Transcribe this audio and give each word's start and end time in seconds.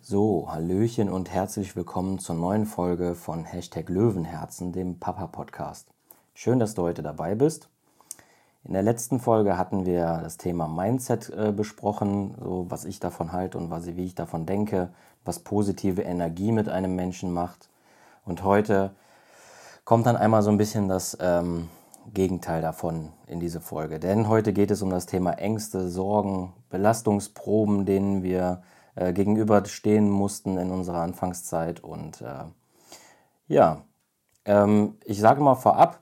So, 0.00 0.46
Hallöchen 0.48 1.10
und 1.10 1.30
herzlich 1.30 1.74
willkommen 1.74 2.20
zur 2.20 2.36
neuen 2.36 2.66
Folge 2.66 3.16
von 3.16 3.44
Hashtag 3.44 3.88
Löwenherzen, 3.88 4.72
dem 4.72 5.00
Papa-Podcast. 5.00 5.88
Schön, 6.34 6.60
dass 6.60 6.74
du 6.74 6.82
heute 6.82 7.02
dabei 7.02 7.34
bist. 7.34 7.68
In 8.64 8.74
der 8.74 8.82
letzten 8.82 9.18
Folge 9.18 9.58
hatten 9.58 9.86
wir 9.86 10.20
das 10.22 10.36
Thema 10.36 10.68
Mindset 10.68 11.30
äh, 11.30 11.52
besprochen, 11.52 12.36
so 12.40 12.66
was 12.68 12.84
ich 12.84 13.00
davon 13.00 13.32
halte 13.32 13.58
und 13.58 13.70
was, 13.70 13.86
wie 13.86 14.04
ich 14.04 14.14
davon 14.14 14.46
denke, 14.46 14.90
was 15.24 15.40
positive 15.40 16.02
Energie 16.02 16.52
mit 16.52 16.68
einem 16.68 16.94
Menschen 16.94 17.32
macht. 17.32 17.68
Und 18.24 18.44
heute 18.44 18.92
kommt 19.84 20.06
dann 20.06 20.16
einmal 20.16 20.42
so 20.42 20.50
ein 20.50 20.58
bisschen 20.58 20.88
das 20.88 21.18
ähm, 21.20 21.68
Gegenteil 22.14 22.62
davon 22.62 23.08
in 23.26 23.40
diese 23.40 23.60
Folge. 23.60 23.98
Denn 23.98 24.28
heute 24.28 24.52
geht 24.52 24.70
es 24.70 24.80
um 24.80 24.90
das 24.90 25.06
Thema 25.06 25.32
Ängste, 25.32 25.88
Sorgen, 25.88 26.52
Belastungsproben, 26.70 27.84
denen 27.84 28.22
wir 28.22 28.62
äh, 28.98 29.12
gegenüberstehen 29.12 30.10
mussten 30.10 30.58
in 30.58 30.70
unserer 30.70 31.00
Anfangszeit. 31.02 31.80
Und 31.80 32.20
äh, 32.20 32.44
ja, 33.46 33.82
ähm, 34.44 34.96
ich 35.04 35.20
sage 35.20 35.40
mal 35.40 35.54
vorab, 35.54 36.00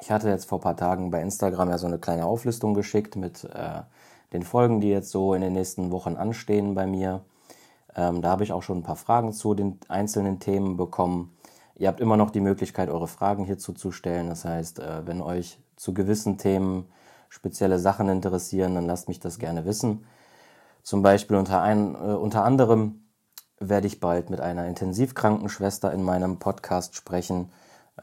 ich 0.00 0.10
hatte 0.10 0.28
jetzt 0.28 0.48
vor 0.48 0.58
ein 0.58 0.62
paar 0.62 0.76
Tagen 0.76 1.10
bei 1.10 1.22
Instagram 1.22 1.70
ja 1.70 1.78
so 1.78 1.86
eine 1.86 1.98
kleine 1.98 2.26
Auflistung 2.26 2.74
geschickt 2.74 3.14
mit 3.14 3.44
äh, 3.44 3.82
den 4.32 4.42
Folgen, 4.42 4.80
die 4.80 4.88
jetzt 4.88 5.10
so 5.10 5.34
in 5.34 5.40
den 5.40 5.52
nächsten 5.52 5.92
Wochen 5.92 6.16
anstehen 6.16 6.74
bei 6.74 6.86
mir. 6.86 7.24
Ähm, 7.94 8.22
da 8.22 8.30
habe 8.30 8.42
ich 8.42 8.52
auch 8.52 8.62
schon 8.62 8.78
ein 8.78 8.82
paar 8.82 8.96
Fragen 8.96 9.32
zu 9.32 9.54
den 9.54 9.78
einzelnen 9.88 10.40
Themen 10.40 10.76
bekommen. 10.76 11.36
Ihr 11.76 11.88
habt 11.88 12.00
immer 12.00 12.16
noch 12.16 12.30
die 12.30 12.40
Möglichkeit, 12.40 12.88
eure 12.88 13.06
Fragen 13.08 13.44
hierzu 13.44 13.72
zu 13.72 13.92
stellen. 13.92 14.28
Das 14.28 14.44
heißt, 14.44 14.80
äh, 14.80 15.06
wenn 15.06 15.22
euch 15.22 15.60
zu 15.76 15.94
gewissen 15.94 16.38
Themen 16.38 16.86
spezielle 17.28 17.78
Sachen 17.78 18.08
interessieren, 18.08 18.74
dann 18.74 18.86
lasst 18.86 19.08
mich 19.08 19.20
das 19.20 19.38
gerne 19.38 19.64
wissen. 19.64 20.04
Zum 20.86 21.02
Beispiel 21.02 21.36
unter, 21.36 21.62
ein, 21.62 21.96
äh, 21.96 22.14
unter 22.14 22.44
anderem 22.44 23.08
werde 23.58 23.88
ich 23.88 23.98
bald 23.98 24.30
mit 24.30 24.40
einer 24.40 24.68
Intensivkrankenschwester 24.68 25.92
in 25.92 26.04
meinem 26.04 26.38
Podcast 26.38 26.94
sprechen. 26.94 27.50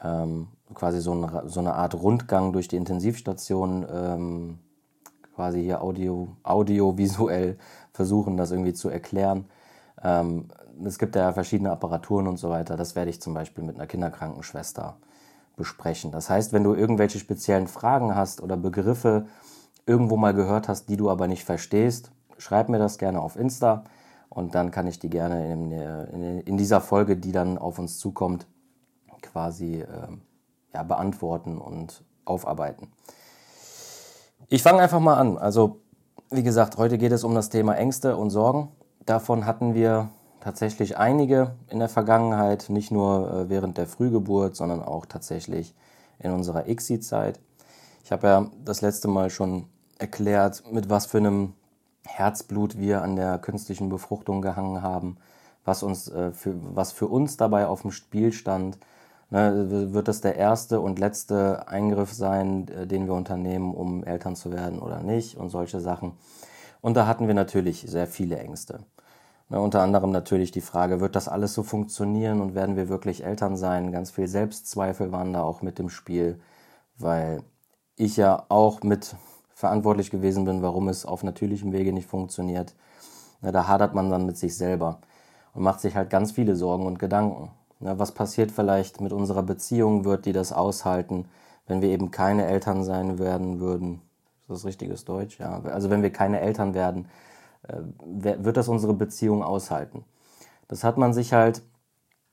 Ähm, 0.03 0.49
quasi 0.73 0.99
so 0.99 1.13
eine, 1.13 1.44
so 1.45 1.61
eine 1.61 1.75
Art 1.75 1.95
Rundgang 1.95 2.52
durch 2.52 2.67
die 2.67 2.75
Intensivstation, 2.75 3.85
ähm, 3.89 4.59
quasi 5.33 5.63
hier 5.63 5.81
audio, 5.81 6.35
audiovisuell 6.44 7.57
versuchen, 7.94 8.35
das 8.35 8.52
irgendwie 8.52 8.73
zu 8.73 8.89
erklären. 8.89 9.45
Ähm, 10.03 10.50
es 10.83 11.00
gibt 11.00 11.16
ja 11.16 11.31
verschiedene 11.31 11.72
Apparaturen 11.72 12.27
und 12.27 12.35
so 12.35 12.50
weiter. 12.50 12.75
Das 12.75 12.97
werde 12.97 13.11
ich 13.11 13.22
zum 13.22 13.33
Beispiel 13.33 13.63
mit 13.63 13.75
einer 13.75 13.88
Kinderkrankenschwester 13.88 14.97
besprechen. 15.55 16.11
Das 16.11 16.29
heißt, 16.29 16.52
wenn 16.52 16.66
du 16.66 16.73
irgendwelche 16.73 17.19
speziellen 17.19 17.69
Fragen 17.69 18.13
hast 18.13 18.44
oder 18.44 18.57
Begriffe 18.57 19.27
irgendwo 19.85 20.17
mal 20.17 20.33
gehört 20.33 20.67
hast, 20.67 20.89
die 20.89 20.97
du 20.97 21.09
aber 21.09 21.29
nicht 21.29 21.45
verstehst, 21.45 22.11
schreib 22.44 22.69
mir 22.69 22.77
das 22.77 22.97
gerne 22.97 23.22
auf 23.22 23.38
Insta 23.38 23.86
und 24.30 24.53
dann 24.53 24.72
kann 24.72 24.86
ich 24.86 24.99
die 24.99 25.09
gerne 25.09 25.52
in, 25.52 25.72
in, 25.72 26.39
in 26.41 26.58
dieser 26.58 26.81
Folge, 26.81 27.16
die 27.16 27.31
dann 27.31 27.58
auf 27.58 27.80
uns 27.80 28.00
zukommt, 28.00 28.47
quasi 29.22 29.81
äh, 29.81 29.85
ja, 30.73 30.83
beantworten 30.83 31.58
und 31.58 32.03
aufarbeiten. 32.25 32.91
Ich 34.50 34.61
fange 34.61 34.81
einfach 34.81 35.00
mal 35.00 35.16
an. 35.16 35.38
Also, 35.38 35.80
wie 36.30 36.44
gesagt, 36.44 36.77
heute 36.77 36.97
geht 36.97 37.13
es 37.13 37.23
um 37.23 37.33
das 37.33 37.50
Thema 37.50 37.75
Ängste 37.75 38.17
und 38.17 38.30
Sorgen. 38.30 38.69
Davon 39.05 39.45
hatten 39.45 39.73
wir 39.73 40.09
tatsächlich 40.41 40.97
einige 40.97 41.55
in 41.69 41.80
der 41.80 41.89
Vergangenheit, 41.89 42.69
nicht 42.69 42.91
nur 42.91 43.31
äh, 43.31 43.50
während 43.50 43.78
der 43.78 43.88
Frühgeburt, 43.88 44.57
sondern 44.57 44.83
auch 44.83 45.05
tatsächlich 45.05 45.73
in 46.19 46.31
unserer 46.31 46.67
ICSI-Zeit. 46.67 47.39
Ich 48.03 48.11
habe 48.11 48.28
ja 48.28 48.47
das 48.66 48.81
letzte 48.81 49.07
Mal 49.07 49.30
schon 49.30 49.66
erklärt, 49.97 50.63
mit 50.72 50.89
was 50.89 51.05
für 51.05 51.19
einem 51.19 51.53
Herzblut 52.05 52.77
wir 52.77 53.01
an 53.01 53.15
der 53.15 53.39
künstlichen 53.39 53.89
Befruchtung 53.89 54.41
gehangen 54.41 54.81
haben, 54.81 55.17
was, 55.65 55.83
uns, 55.83 56.09
äh, 56.09 56.31
für, 56.31 56.55
was 56.75 56.91
für 56.91 57.07
uns 57.07 57.37
dabei 57.37 57.67
auf 57.67 57.81
dem 57.81 57.91
Spiel 57.91 58.31
stand. 58.33 58.77
Ne, 59.29 59.91
wird 59.93 60.07
das 60.07 60.21
der 60.21 60.35
erste 60.35 60.79
und 60.79 60.99
letzte 60.99 61.67
Eingriff 61.67 62.13
sein, 62.13 62.67
den 62.67 63.07
wir 63.07 63.16
unternehmen, 63.16 63.73
um 63.73 64.03
Eltern 64.03 64.35
zu 64.35 64.51
werden 64.51 64.78
oder 64.78 65.01
nicht 65.01 65.38
und 65.38 65.50
solche 65.50 65.79
Sachen. 65.79 66.11
Und 66.81 66.95
da 66.97 67.07
hatten 67.07 67.28
wir 67.28 67.33
natürlich 67.33 67.85
sehr 67.88 68.05
viele 68.05 68.38
Ängste. 68.38 68.81
Ne, 69.49 69.59
unter 69.59 69.81
anderem 69.81 70.11
natürlich 70.11 70.51
die 70.51 70.61
Frage, 70.61 70.99
wird 70.99 71.16
das 71.16 71.28
alles 71.28 71.53
so 71.53 71.63
funktionieren 71.63 72.41
und 72.41 72.55
werden 72.55 72.75
wir 72.75 72.89
wirklich 72.89 73.23
Eltern 73.23 73.57
sein? 73.57 73.91
Ganz 73.91 74.11
viel 74.11 74.28
Selbstzweifel 74.28 75.11
waren 75.11 75.33
da 75.33 75.44
auch 75.44 75.61
mit 75.61 75.79
im 75.79 75.89
Spiel, 75.89 76.39
weil 76.97 77.41
ich 77.95 78.17
ja 78.17 78.45
auch 78.49 78.83
mit 78.83 79.16
verantwortlich 79.53 80.12
gewesen 80.12 80.46
bin, 80.46 80.62
warum 80.62 80.88
es 80.88 81.06
auf 81.06 81.24
natürlichem 81.24 81.72
Wege 81.72 81.94
nicht 81.94 82.08
funktioniert. 82.08 82.74
Na, 83.41 83.52
da 83.52 83.68
hadert 83.68 83.94
man 83.94 84.09
dann 84.09 84.25
mit 84.25 84.38
sich 84.38 84.58
selber 84.58 85.00
und 85.53 85.64
macht 85.64 85.81
sich 85.81 85.96
halt 85.96 86.09
ganz 86.09 86.31
viele 86.31 86.56
Sorgen 86.56 86.86
und 86.86 87.00
Gedanken. 87.00 87.52
Na, 87.80 88.00
was 88.00 88.14
passiert 88.14 88.52
vielleicht 88.52 89.02
mit 89.02 89.14
unserer 89.14 89.44
Beziehung? 89.44 90.06
Wird 90.06 90.25
die 90.25 90.34
das 90.34 90.53
aushalten, 90.53 91.25
wenn 91.68 91.81
wir 91.81 91.90
eben 91.90 92.12
keine 92.12 92.46
Eltern 92.46 92.84
sein 92.84 93.19
werden 93.19 93.59
würden? 93.59 94.02
Ist 94.41 94.50
das 94.50 94.66
richtiges 94.66 95.06
Deutsch? 95.06 95.40
Ja. 95.40 95.62
Also 95.64 95.90
wenn 95.90 96.03
wir 96.03 96.12
keine 96.12 96.40
Eltern 96.40 96.74
werden, 96.74 97.08
äh, 97.68 97.78
wird 98.00 98.58
das 98.58 98.68
unsere 98.68 98.94
Beziehung 98.94 99.44
aushalten? 99.44 100.03
Das 100.68 100.84
hat 100.84 100.97
man 100.97 101.14
sich 101.14 101.34
halt 101.34 101.62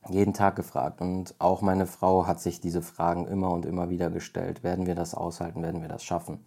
jeden 0.09 0.33
Tag 0.33 0.55
gefragt 0.55 1.01
und 1.01 1.35
auch 1.39 1.61
meine 1.61 1.85
Frau 1.85 2.25
hat 2.25 2.39
sich 2.39 2.59
diese 2.59 2.81
Fragen 2.81 3.27
immer 3.27 3.51
und 3.51 3.65
immer 3.65 3.89
wieder 3.89 4.09
gestellt. 4.09 4.63
Werden 4.63 4.87
wir 4.87 4.95
das 4.95 5.13
aushalten? 5.13 5.61
Werden 5.61 5.81
wir 5.81 5.89
das 5.89 6.03
schaffen? 6.03 6.39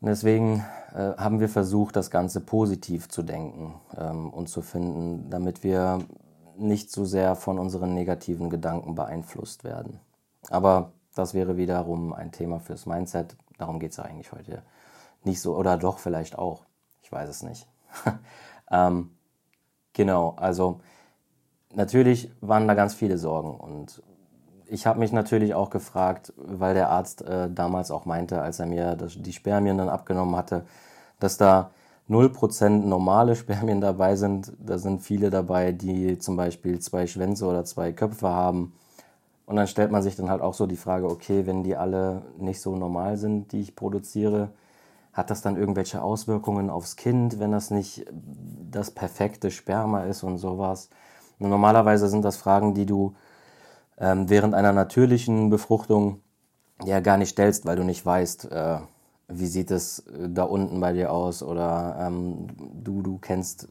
Und 0.00 0.08
deswegen 0.08 0.64
äh, 0.94 1.12
haben 1.16 1.40
wir 1.40 1.48
versucht, 1.48 1.96
das 1.96 2.10
Ganze 2.10 2.40
positiv 2.40 3.08
zu 3.08 3.22
denken 3.22 3.80
ähm, 3.96 4.30
und 4.30 4.48
zu 4.48 4.62
finden, 4.62 5.28
damit 5.30 5.62
wir 5.62 5.98
nicht 6.56 6.90
so 6.90 7.04
sehr 7.04 7.36
von 7.36 7.58
unseren 7.58 7.94
negativen 7.94 8.50
Gedanken 8.50 8.94
beeinflusst 8.94 9.64
werden. 9.64 10.00
Aber 10.48 10.92
das 11.14 11.34
wäre 11.34 11.56
wiederum 11.56 12.12
ein 12.12 12.32
Thema 12.32 12.60
fürs 12.60 12.86
Mindset. 12.86 13.36
Darum 13.58 13.78
geht 13.78 13.92
es 13.92 13.98
eigentlich 13.98 14.32
heute 14.32 14.62
nicht 15.24 15.40
so. 15.40 15.56
Oder 15.56 15.76
doch 15.76 15.98
vielleicht 15.98 16.38
auch. 16.38 16.64
Ich 17.02 17.12
weiß 17.12 17.28
es 17.28 17.42
nicht. 17.42 17.68
ähm, 18.70 19.10
genau, 19.92 20.30
also 20.36 20.80
natürlich 21.74 22.30
waren 22.40 22.68
da 22.68 22.74
ganz 22.74 22.94
viele 22.94 23.18
Sorgen 23.18 23.54
und 23.54 24.02
ich 24.70 24.86
habe 24.86 25.00
mich 25.00 25.12
natürlich 25.12 25.54
auch 25.54 25.68
gefragt, 25.70 26.32
weil 26.36 26.74
der 26.74 26.90
Arzt 26.90 27.22
äh, 27.22 27.50
damals 27.50 27.90
auch 27.90 28.04
meinte, 28.04 28.40
als 28.40 28.60
er 28.60 28.66
mir 28.66 28.94
das, 28.94 29.14
die 29.20 29.32
Spermien 29.32 29.76
dann 29.76 29.88
abgenommen 29.88 30.36
hatte, 30.36 30.64
dass 31.18 31.36
da 31.36 31.70
0% 32.08 32.68
normale 32.86 33.34
Spermien 33.36 33.80
dabei 33.80 34.14
sind. 34.16 34.52
Da 34.58 34.78
sind 34.78 35.02
viele 35.02 35.30
dabei, 35.30 35.72
die 35.72 36.18
zum 36.18 36.36
Beispiel 36.36 36.78
zwei 36.78 37.06
Schwänze 37.06 37.46
oder 37.46 37.64
zwei 37.64 37.92
Köpfe 37.92 38.28
haben. 38.28 38.72
Und 39.44 39.56
dann 39.56 39.66
stellt 39.66 39.90
man 39.90 40.02
sich 40.02 40.14
dann 40.14 40.30
halt 40.30 40.40
auch 40.40 40.54
so 40.54 40.66
die 40.66 40.76
Frage, 40.76 41.10
okay, 41.10 41.46
wenn 41.46 41.64
die 41.64 41.76
alle 41.76 42.22
nicht 42.38 42.60
so 42.60 42.76
normal 42.76 43.16
sind, 43.16 43.50
die 43.50 43.60
ich 43.60 43.74
produziere, 43.74 44.50
hat 45.12 45.30
das 45.30 45.42
dann 45.42 45.56
irgendwelche 45.56 46.00
Auswirkungen 46.00 46.70
aufs 46.70 46.94
Kind, 46.94 47.40
wenn 47.40 47.50
das 47.50 47.72
nicht 47.72 48.06
das 48.70 48.92
perfekte 48.92 49.50
Sperma 49.50 50.04
ist 50.04 50.22
und 50.22 50.38
sowas? 50.38 50.88
Normalerweise 51.40 52.06
sind 52.06 52.24
das 52.24 52.36
Fragen, 52.36 52.74
die 52.74 52.86
du 52.86 53.16
ähm, 54.00 54.28
während 54.28 54.54
einer 54.54 54.72
natürlichen 54.72 55.50
Befruchtung 55.50 56.22
ja 56.84 57.00
gar 57.00 57.18
nicht 57.18 57.30
stellst, 57.30 57.66
weil 57.66 57.76
du 57.76 57.84
nicht 57.84 58.04
weißt, 58.04 58.50
äh, 58.50 58.78
wie 59.28 59.46
sieht 59.46 59.70
es 59.70 60.00
äh, 60.00 60.28
da 60.28 60.44
unten 60.44 60.80
bei 60.80 60.92
dir 60.92 61.12
aus 61.12 61.42
oder 61.42 61.96
ähm, 62.00 62.46
du, 62.82 63.02
du 63.02 63.18
kennst 63.18 63.68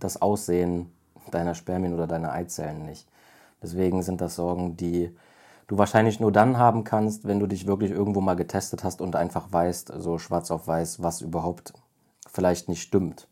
das 0.00 0.20
Aussehen 0.20 0.92
deiner 1.30 1.54
Spermien 1.54 1.94
oder 1.94 2.06
deiner 2.06 2.32
Eizellen 2.32 2.84
nicht. 2.84 3.08
Deswegen 3.62 4.02
sind 4.02 4.20
das 4.20 4.36
Sorgen, 4.36 4.76
die 4.76 5.14
du 5.66 5.78
wahrscheinlich 5.78 6.20
nur 6.20 6.32
dann 6.32 6.58
haben 6.58 6.84
kannst, 6.84 7.26
wenn 7.26 7.40
du 7.40 7.46
dich 7.46 7.66
wirklich 7.66 7.90
irgendwo 7.90 8.20
mal 8.20 8.34
getestet 8.34 8.84
hast 8.84 9.00
und 9.00 9.16
einfach 9.16 9.52
weißt, 9.52 9.92
so 9.98 10.18
schwarz 10.18 10.50
auf 10.50 10.66
weiß, 10.66 11.02
was 11.02 11.20
überhaupt 11.20 11.72
vielleicht 12.26 12.68
nicht 12.68 12.82
stimmt 12.82 13.28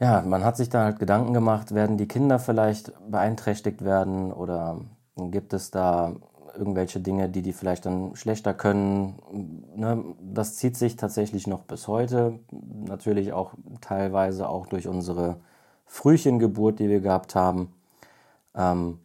ja, 0.00 0.22
man 0.22 0.44
hat 0.44 0.56
sich 0.56 0.70
da 0.70 0.84
halt 0.84 0.98
Gedanken 0.98 1.34
gemacht, 1.34 1.74
werden 1.74 1.98
die 1.98 2.08
Kinder 2.08 2.38
vielleicht 2.38 2.92
beeinträchtigt 3.10 3.84
werden 3.84 4.32
oder 4.32 4.80
gibt 5.16 5.52
es 5.52 5.70
da 5.70 6.14
irgendwelche 6.56 7.00
Dinge, 7.00 7.28
die 7.28 7.42
die 7.42 7.52
vielleicht 7.52 7.86
dann 7.86 8.16
schlechter 8.16 8.54
können. 8.54 9.20
Ne? 9.76 10.02
Das 10.20 10.56
zieht 10.56 10.76
sich 10.76 10.96
tatsächlich 10.96 11.46
noch 11.46 11.62
bis 11.64 11.86
heute. 11.86 12.40
Natürlich 12.50 13.32
auch 13.32 13.52
teilweise 13.80 14.48
auch 14.48 14.66
durch 14.66 14.88
unsere 14.88 15.36
Frühchengeburt, 15.86 16.78
die 16.78 16.88
wir 16.88 17.00
gehabt 17.00 17.34
haben. 17.34 17.72
Ähm, 18.54 18.98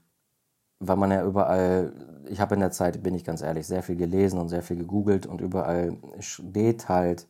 weil 0.79 0.95
man 0.95 1.11
ja 1.11 1.25
überall, 1.25 1.93
ich 2.27 2.39
habe 2.39 2.55
in 2.55 2.61
der 2.61 2.71
Zeit, 2.71 3.03
bin 3.03 3.15
ich 3.15 3.23
ganz 3.23 3.41
ehrlich, 3.41 3.67
sehr 3.67 3.83
viel 3.83 3.95
gelesen 3.95 4.39
und 4.39 4.49
sehr 4.49 4.63
viel 4.63 4.77
gegoogelt 4.77 5.25
und 5.25 5.41
überall 5.41 5.97
steht 6.19 6.89
halt, 6.89 7.27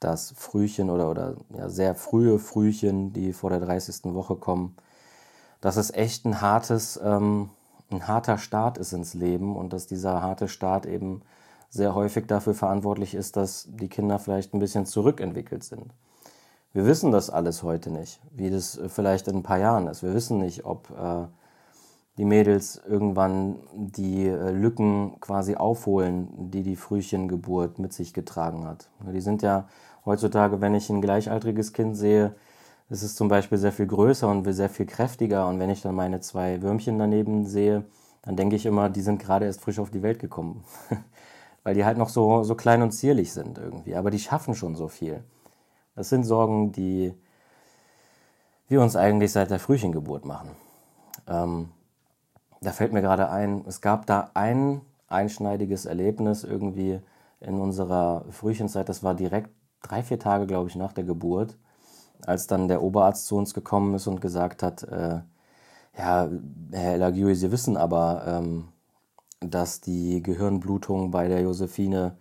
dass 0.00 0.32
Frühchen 0.36 0.90
oder, 0.90 1.10
oder 1.10 1.36
ja, 1.56 1.68
sehr 1.68 1.94
frühe 1.94 2.38
Frühchen, 2.38 3.12
die 3.12 3.32
vor 3.32 3.50
der 3.50 3.60
30. 3.60 4.14
Woche 4.14 4.36
kommen, 4.36 4.76
dass 5.60 5.76
es 5.76 5.92
echt 5.92 6.24
ein 6.24 6.40
hartes, 6.40 7.00
ähm, 7.02 7.50
ein 7.90 8.06
harter 8.06 8.38
Start 8.38 8.78
ist 8.78 8.92
ins 8.92 9.14
Leben 9.14 9.56
und 9.56 9.72
dass 9.72 9.86
dieser 9.86 10.22
harte 10.22 10.48
Start 10.48 10.86
eben 10.86 11.22
sehr 11.70 11.94
häufig 11.94 12.26
dafür 12.26 12.54
verantwortlich 12.54 13.14
ist, 13.14 13.36
dass 13.36 13.68
die 13.68 13.88
Kinder 13.88 14.18
vielleicht 14.18 14.54
ein 14.54 14.60
bisschen 14.60 14.86
zurückentwickelt 14.86 15.64
sind. 15.64 15.92
Wir 16.72 16.84
wissen 16.84 17.10
das 17.10 17.30
alles 17.30 17.62
heute 17.62 17.90
nicht, 17.90 18.20
wie 18.32 18.50
das 18.50 18.78
vielleicht 18.88 19.28
in 19.28 19.36
ein 19.36 19.42
paar 19.42 19.58
Jahren 19.58 19.86
ist. 19.86 20.02
Wir 20.02 20.12
wissen 20.12 20.38
nicht, 20.38 20.64
ob 20.66 20.90
äh, 20.90 21.26
die 22.18 22.24
Mädels 22.24 22.80
irgendwann 22.88 23.56
die 23.74 24.26
äh, 24.26 24.50
Lücken 24.50 25.20
quasi 25.20 25.54
aufholen, 25.56 26.50
die 26.50 26.62
die 26.62 26.76
Frühchengeburt 26.76 27.78
mit 27.78 27.92
sich 27.92 28.14
getragen 28.14 28.66
hat. 28.66 28.88
Die 29.12 29.20
sind 29.20 29.42
ja 29.42 29.68
heutzutage, 30.04 30.60
wenn 30.60 30.74
ich 30.74 30.88
ein 30.88 31.02
gleichaltriges 31.02 31.72
Kind 31.72 31.96
sehe, 31.96 32.34
ist 32.88 33.02
es 33.02 33.16
zum 33.16 33.28
Beispiel 33.28 33.58
sehr 33.58 33.72
viel 33.72 33.86
größer 33.86 34.28
und 34.28 34.50
sehr 34.52 34.70
viel 34.70 34.86
kräftiger. 34.86 35.48
Und 35.48 35.58
wenn 35.58 35.70
ich 35.70 35.82
dann 35.82 35.94
meine 35.94 36.20
zwei 36.20 36.62
Würmchen 36.62 36.98
daneben 36.98 37.44
sehe, 37.44 37.84
dann 38.22 38.36
denke 38.36 38.56
ich 38.56 38.64
immer, 38.64 38.88
die 38.88 39.02
sind 39.02 39.20
gerade 39.20 39.46
erst 39.46 39.60
frisch 39.60 39.78
auf 39.78 39.90
die 39.90 40.02
Welt 40.02 40.18
gekommen. 40.18 40.64
Weil 41.64 41.74
die 41.74 41.84
halt 41.84 41.98
noch 41.98 42.08
so, 42.08 42.44
so 42.44 42.54
klein 42.54 42.82
und 42.82 42.92
zierlich 42.92 43.32
sind 43.32 43.58
irgendwie. 43.58 43.96
Aber 43.96 44.10
die 44.10 44.20
schaffen 44.20 44.54
schon 44.54 44.76
so 44.76 44.88
viel. 44.88 45.24
Das 45.96 46.08
sind 46.08 46.24
Sorgen, 46.24 46.72
die 46.72 47.12
wir 48.68 48.80
uns 48.80 48.96
eigentlich 48.96 49.32
seit 49.32 49.50
der 49.50 49.58
Frühchengeburt 49.58 50.24
machen. 50.24 50.50
Ähm, 51.26 51.70
da 52.60 52.72
fällt 52.72 52.92
mir 52.92 53.02
gerade 53.02 53.30
ein, 53.30 53.64
es 53.66 53.80
gab 53.80 54.06
da 54.06 54.30
ein 54.34 54.80
einschneidiges 55.08 55.86
Erlebnis 55.86 56.44
irgendwie 56.44 57.00
in 57.40 57.60
unserer 57.60 58.24
Frühchenzeit. 58.30 58.88
Das 58.88 59.02
war 59.02 59.14
direkt 59.14 59.50
drei, 59.82 60.02
vier 60.02 60.18
Tage, 60.18 60.46
glaube 60.46 60.68
ich, 60.68 60.76
nach 60.76 60.92
der 60.92 61.04
Geburt, 61.04 61.56
als 62.24 62.46
dann 62.46 62.68
der 62.68 62.82
Oberarzt 62.82 63.26
zu 63.26 63.36
uns 63.36 63.54
gekommen 63.54 63.94
ist 63.94 64.06
und 64.06 64.20
gesagt 64.20 64.62
hat, 64.62 64.82
äh, 64.84 65.20
ja, 65.96 66.28
Herr 66.72 66.94
Elagiui, 66.94 67.34
Sie 67.34 67.52
wissen 67.52 67.76
aber, 67.76 68.24
ähm, 68.26 68.68
dass 69.40 69.80
die 69.80 70.22
Gehirnblutung 70.22 71.10
bei 71.10 71.28
der 71.28 71.40
Josephine 71.42 72.16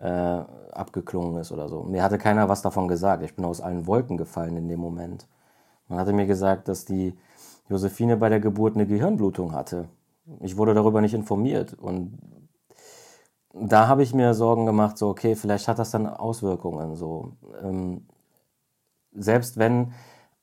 äh, 0.00 0.08
abgeklungen 0.72 1.40
ist 1.40 1.52
oder 1.52 1.68
so. 1.68 1.82
Mir 1.82 2.02
hatte 2.02 2.18
keiner 2.18 2.48
was 2.48 2.62
davon 2.62 2.88
gesagt. 2.88 3.22
Ich 3.22 3.36
bin 3.36 3.44
aus 3.44 3.60
allen 3.60 3.86
Wolken 3.86 4.16
gefallen 4.16 4.56
in 4.56 4.68
dem 4.68 4.80
Moment. 4.80 5.26
Man 5.88 5.98
hatte 5.98 6.12
mir 6.12 6.26
gesagt, 6.26 6.68
dass 6.68 6.84
die 6.84 7.16
Josephine 7.68 8.16
bei 8.16 8.28
der 8.28 8.40
Geburt 8.40 8.74
eine 8.74 8.86
Gehirnblutung 8.86 9.52
hatte. 9.52 9.88
Ich 10.40 10.56
wurde 10.56 10.74
darüber 10.74 11.00
nicht 11.00 11.14
informiert 11.14 11.74
und 11.74 12.18
da 13.54 13.86
habe 13.88 14.02
ich 14.02 14.14
mir 14.14 14.34
Sorgen 14.34 14.66
gemacht, 14.66 14.96
so 14.96 15.08
okay, 15.08 15.34
vielleicht 15.34 15.68
hat 15.68 15.78
das 15.78 15.90
dann 15.90 16.06
Auswirkungen. 16.06 16.96
So 16.96 17.32
ähm, 17.62 18.06
selbst 19.12 19.58
wenn 19.58 19.92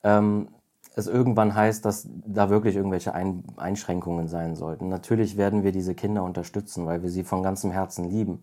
ähm, 0.03 0.49
es 0.95 1.07
irgendwann 1.07 1.55
heißt, 1.55 1.85
dass 1.85 2.07
da 2.25 2.49
wirklich 2.49 2.75
irgendwelche 2.75 3.13
Ein 3.13 3.43
Einschränkungen 3.57 4.27
sein 4.27 4.55
sollten. 4.55 4.89
Natürlich 4.89 5.37
werden 5.37 5.63
wir 5.63 5.71
diese 5.71 5.95
Kinder 5.95 6.23
unterstützen, 6.23 6.85
weil 6.85 7.01
wir 7.01 7.09
sie 7.09 7.23
von 7.23 7.41
ganzem 7.41 7.71
Herzen 7.71 8.09
lieben. 8.09 8.41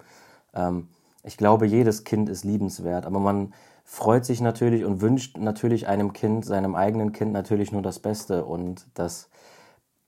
Ähm, 0.55 0.89
ich 1.27 1.37
glaube, 1.37 1.67
jedes 1.67 2.05
Kind 2.05 2.29
ist 2.29 2.45
liebenswert, 2.45 3.05
aber 3.05 3.19
man 3.19 3.53
freut 3.85 4.25
sich 4.25 4.41
natürlich 4.41 4.85
und 4.85 5.01
wünscht 5.01 5.37
natürlich 5.39 5.89
einem 5.89 6.13
Kind, 6.13 6.45
seinem 6.45 6.75
eigenen 6.75 7.13
Kind 7.13 7.33
natürlich 7.33 7.73
nur 7.73 7.83
das 7.83 7.99
Beste 7.99 8.45
und 8.45 8.87
dass 8.95 9.29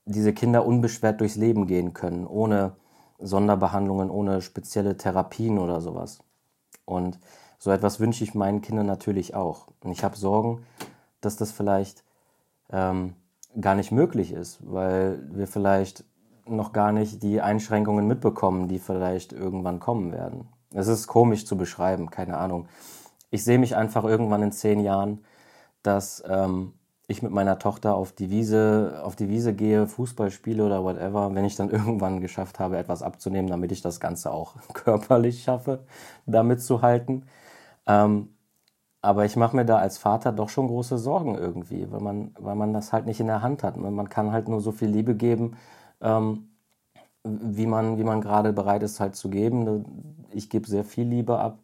diese 0.05 0.33
Kinder 0.33 0.65
unbeschwert 0.65 1.19
durchs 1.19 1.35
Leben 1.35 1.67
gehen 1.67 1.93
können, 1.93 2.25
ohne 2.25 2.73
Sonderbehandlungen, 3.19 4.09
ohne 4.09 4.41
spezielle 4.41 4.95
Therapien 4.95 5.59
oder 5.59 5.81
sowas. 5.81 6.19
Und 6.85 7.19
so 7.59 7.69
etwas 7.71 7.99
wünsche 7.99 8.23
ich 8.23 8.33
meinen 8.33 8.61
Kindern 8.61 8.85
natürlich 8.85 9.35
auch. 9.35 9.67
Und 9.81 9.91
ich 9.91 10.03
habe 10.05 10.15
Sorgen, 10.15 10.65
dass 11.19 11.35
das 11.35 11.51
vielleicht 11.51 12.03
ähm, 12.71 13.13
gar 13.59 13.75
nicht 13.75 13.91
möglich 13.91 14.31
ist, 14.31 14.59
weil 14.61 15.21
wir 15.31 15.47
vielleicht 15.47 16.05
noch 16.45 16.71
gar 16.71 16.93
nicht 16.93 17.21
die 17.23 17.41
Einschränkungen 17.41 18.07
mitbekommen, 18.07 18.69
die 18.69 18.79
vielleicht 18.79 19.33
irgendwann 19.33 19.81
kommen 19.81 20.13
werden. 20.13 20.47
Es 20.73 20.87
ist 20.87 21.07
komisch 21.07 21.45
zu 21.45 21.57
beschreiben, 21.57 22.09
keine 22.09 22.37
Ahnung. 22.37 22.67
Ich 23.31 23.43
sehe 23.43 23.59
mich 23.59 23.75
einfach 23.75 24.03
irgendwann 24.03 24.43
in 24.43 24.51
zehn 24.51 24.79
Jahren, 24.81 25.23
dass 25.83 26.23
ähm, 26.27 26.73
ich 27.07 27.23
mit 27.23 27.31
meiner 27.31 27.57
Tochter 27.59 27.95
auf 27.95 28.11
die 28.11 28.29
Wiese, 28.29 29.01
auf 29.03 29.15
die 29.15 29.29
Wiese 29.29 29.53
gehe, 29.53 29.87
Fußball 29.87 30.31
spiele 30.31 30.65
oder 30.65 30.83
whatever, 30.83 31.33
wenn 31.33 31.45
ich 31.45 31.55
dann 31.55 31.69
irgendwann 31.71 32.21
geschafft 32.21 32.59
habe, 32.59 32.77
etwas 32.77 33.01
abzunehmen, 33.03 33.49
damit 33.49 33.71
ich 33.71 33.81
das 33.81 33.99
Ganze 33.99 34.31
auch 34.31 34.55
körperlich 34.73 35.43
schaffe, 35.43 35.85
damit 36.25 36.61
zu 36.61 36.81
halten. 36.81 37.23
Ähm, 37.87 38.29
aber 39.01 39.25
ich 39.25 39.35
mache 39.37 39.55
mir 39.55 39.65
da 39.65 39.77
als 39.79 39.97
Vater 39.97 40.31
doch 40.33 40.49
schon 40.49 40.67
große 40.67 40.97
Sorgen 40.97 41.35
irgendwie, 41.35 41.91
weil 41.91 42.01
man, 42.01 42.35
weil 42.39 42.55
man 42.55 42.73
das 42.73 42.93
halt 42.93 43.05
nicht 43.05 43.19
in 43.21 43.27
der 43.27 43.41
Hand 43.41 43.63
hat. 43.63 43.77
Man 43.77 44.09
kann 44.09 44.31
halt 44.33 44.47
nur 44.49 44.61
so 44.61 44.71
viel 44.71 44.89
Liebe 44.89 45.15
geben, 45.15 45.57
ähm, 46.01 46.48
wie 47.23 47.65
man, 47.65 47.97
wie 47.97 48.03
man 48.03 48.21
gerade 48.21 48.53
bereit 48.53 48.83
ist 48.83 48.99
halt 48.99 49.15
zu 49.15 49.29
geben. 49.29 50.25
Ich 50.31 50.49
gebe 50.49 50.67
sehr 50.67 50.83
viel 50.83 51.05
Liebe 51.07 51.37
ab. 51.39 51.59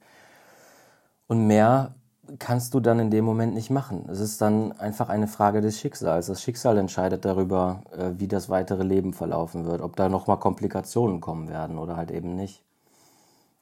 Und 1.27 1.47
mehr 1.47 1.95
kannst 2.39 2.73
du 2.73 2.79
dann 2.79 2.99
in 2.99 3.11
dem 3.11 3.25
Moment 3.25 3.53
nicht 3.53 3.69
machen. 3.69 4.07
Es 4.09 4.19
ist 4.19 4.41
dann 4.41 4.71
einfach 4.73 5.09
eine 5.09 5.27
Frage 5.27 5.61
des 5.61 5.79
Schicksals. 5.79 6.27
Das 6.27 6.41
Schicksal 6.41 6.77
entscheidet 6.77 7.25
darüber, 7.25 7.81
äh, 7.91 8.11
wie 8.17 8.27
das 8.27 8.49
weitere 8.49 8.83
Leben 8.83 9.13
verlaufen 9.13 9.65
wird, 9.65 9.81
ob 9.81 9.95
da 9.95 10.09
nochmal 10.09 10.39
Komplikationen 10.39 11.21
kommen 11.21 11.49
werden 11.49 11.77
oder 11.77 11.95
halt 11.97 12.11
eben 12.11 12.35
nicht. 12.35 12.63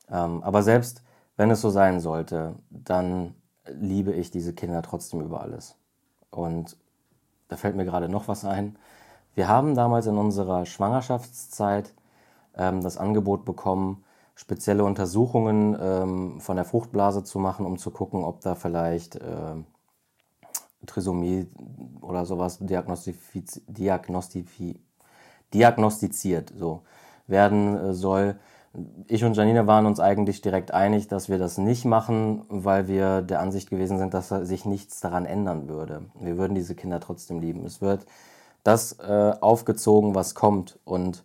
Ähm, 0.10 0.44
aber 0.44 0.64
selbst 0.64 1.04
wenn 1.36 1.52
es 1.52 1.62
so 1.62 1.70
sein 1.70 2.00
sollte, 2.00 2.56
dann 2.70 3.36
liebe 3.68 4.14
ich 4.14 4.32
diese 4.32 4.54
Kinder 4.54 4.82
trotzdem 4.82 5.22
über 5.22 5.42
alles. 5.42 5.76
Und 6.30 6.78
da 7.48 7.58
fällt 7.58 7.76
mir 7.76 7.86
gerade 7.86 8.10
noch 8.10 8.28
was 8.28 8.46
ein. 8.46 8.78
Wir 9.36 9.48
haben 9.48 9.76
damals 9.76 10.06
in 10.06 10.18
unserer 10.18 10.66
Schwangerschaftszeit 10.66 11.94
ähm, 12.56 12.82
das 12.82 12.98
Angebot 12.98 13.46
bekommen, 13.46 14.04
spezielle 14.36 14.84
Untersuchungen 14.84 15.78
ähm, 15.80 16.40
von 16.40 16.56
der 16.56 16.66
Fruchtblase 16.66 17.24
zu 17.24 17.40
machen, 17.40 17.66
um 17.66 17.78
zu 17.78 17.92
gucken, 17.92 18.24
ob 18.24 18.42
da 18.42 18.56
vielleicht 18.56 19.16
äh, 19.16 19.56
Trisomie 20.86 21.48
oder 22.02 22.26
sowas 22.26 22.60
diagnostifiz 22.60 23.62
diagnostifi 23.68 24.82
diagnostiziert 25.54 26.52
so 26.58 26.82
werden 27.28 27.78
äh, 27.78 27.94
soll 27.94 28.36
ich 29.08 29.24
und 29.24 29.38
Janine 29.38 29.68
waren 29.68 29.86
uns 29.86 30.00
eigentlich 30.00 30.42
direkt 30.42 30.72
einig, 30.72 31.08
dass 31.08 31.30
wir 31.30 31.38
das 31.38 31.60
nicht 31.60 31.86
machen, 31.86 32.44
weil 32.50 32.88
wir 32.88 33.22
der 33.22 33.40
Ansicht 33.40 33.70
gewesen 33.70 34.00
sind, 34.00 34.16
dass 34.16 34.30
sich 34.30 34.66
nichts 34.66 35.00
daran 35.00 35.28
ändern 35.28 35.70
würde. 35.70 36.06
Wir 36.20 36.40
würden 36.40 36.56
diese 36.56 36.74
Kinder 36.74 37.00
trotzdem 37.00 37.40
lieben. 37.40 37.64
Es 37.66 37.82
wird 37.82 38.08
das 38.64 39.00
äh, 39.00 39.34
aufgezogen, 39.42 40.16
was 40.16 40.36
kommt. 40.36 40.80
Und 40.86 41.24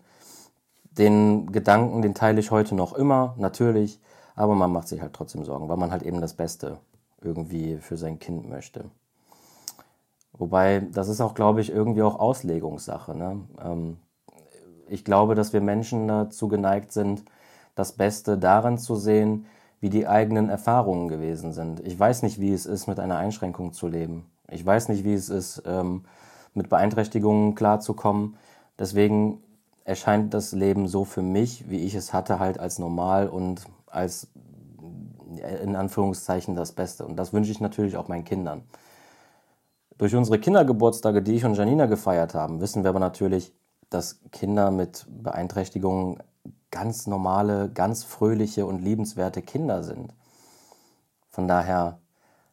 den 0.90 1.52
Gedanken, 1.52 2.02
den 2.02 2.14
teile 2.14 2.40
ich 2.40 2.50
heute 2.50 2.75
noch 2.75 2.93
immer, 2.93 3.35
natürlich, 3.38 4.00
aber 4.35 4.55
man 4.55 4.73
macht 4.73 4.88
sich 4.88 5.00
halt 5.00 5.14
trotzdem 5.14 5.44
Sorgen, 5.44 5.69
weil 5.69 5.76
man 5.76 5.90
halt 5.90 6.02
eben 6.02 6.20
das 6.20 6.35
Beste 6.35 6.79
irgendwie 7.20 7.79
für 7.79 7.96
sein 7.96 8.19
Kind 8.19 8.49
möchte. 8.49 8.85
Wobei, 10.32 10.87
das 10.93 11.08
ist 11.08 11.20
auch, 11.20 11.35
glaube 11.35 11.61
ich, 11.61 11.71
irgendwie 11.71 12.02
auch 12.02 12.18
Auslegungssache. 12.18 13.16
Ne? 13.16 13.40
Ähm, 13.64 13.97
ich 14.88 15.04
glaube, 15.04 15.35
dass 15.35 15.52
wir 15.52 15.61
Menschen 15.61 16.07
dazu 16.09 16.49
geneigt 16.49 16.92
sind, 16.92 17.25
das 17.75 17.92
Beste 17.92 18.38
darin 18.38 18.78
zu 18.78 18.97
sehen, 18.97 19.47
wie 19.80 19.90
die 19.90 20.07
eigenen 20.07 20.49
Erfahrungen 20.49 21.09
gewesen 21.09 21.52
sind. 21.52 21.80
Ich 21.87 21.99
weiß 21.99 22.23
nicht, 22.23 22.40
wie 22.40 22.52
es 22.52 22.66
ist, 22.66 22.88
mit 22.88 22.99
einer 22.99 23.16
Einschränkung 23.16 23.73
zu 23.73 23.87
leben. 23.87 24.26
Ich 24.50 24.64
weiß 24.64 24.88
nicht, 24.88 25.04
wie 25.04 25.14
es 25.14 25.28
ist, 25.28 25.62
ähm, 25.66 26.04
mit 26.58 26.68
Beeinträchtigungen 26.68 27.54
klarzukommen. 27.54 28.36
Deswegen 28.78 29.42
erscheint 29.84 30.34
das 30.34 30.52
Leben 30.52 30.86
so 30.86 31.06
für 31.06 31.22
mich, 31.22 31.70
wie 31.70 31.78
ich 31.78 31.94
es 31.94 32.12
hatte, 32.12 32.38
halt 32.38 32.60
als 32.60 32.78
normal 32.78 33.28
und 33.28 33.62
als 33.86 34.28
in 35.62 35.76
Anführungszeichen 35.76 36.54
das 36.54 36.72
Beste. 36.72 37.06
Und 37.06 37.16
das 37.16 37.32
wünsche 37.32 37.50
ich 37.50 37.60
natürlich 37.60 37.96
auch 37.96 38.08
meinen 38.08 38.24
Kindern. 38.24 38.64
Durch 39.96 40.14
unsere 40.14 40.38
Kindergeburtstage, 40.38 41.22
die 41.22 41.34
ich 41.34 41.44
und 41.44 41.54
Janina 41.54 41.86
gefeiert 41.86 42.34
haben, 42.34 42.60
wissen 42.60 42.84
wir 42.84 42.90
aber 42.90 43.00
natürlich, 43.00 43.52
dass 43.90 44.20
Kinder 44.30 44.70
mit 44.70 45.06
Beeinträchtigungen 45.08 46.22
ganz 46.70 47.06
normale, 47.06 47.70
ganz 47.70 48.04
fröhliche 48.04 48.66
und 48.66 48.82
liebenswerte 48.82 49.42
Kinder 49.42 49.82
sind. 49.82 50.12
Von 51.30 51.48
daher, 51.48 51.98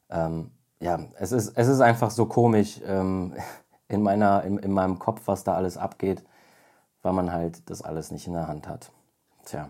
ähm, 0.10 0.52
ja, 0.80 1.00
es 1.20 1.32
ist, 1.32 1.54
es 1.56 1.68
ist 1.68 1.82
einfach 1.82 2.12
so 2.12 2.26
komisch 2.26 2.82
ähm, 2.86 3.34
in, 3.88 4.02
meiner, 4.02 4.44
in, 4.44 4.58
in 4.58 4.72
meinem 4.72 5.00
Kopf, 5.00 5.22
was 5.26 5.44
da 5.44 5.54
alles 5.56 5.78
abgeht, 5.78 6.24
weil 7.02 7.14
man 7.14 7.32
halt 7.32 7.70
das 7.70 7.82
alles 7.82 8.12
nicht 8.12 8.28
in 8.28 8.34
der 8.34 8.48
Hand 8.48 8.68
hat. 8.68 8.92
Tja. 9.46 9.70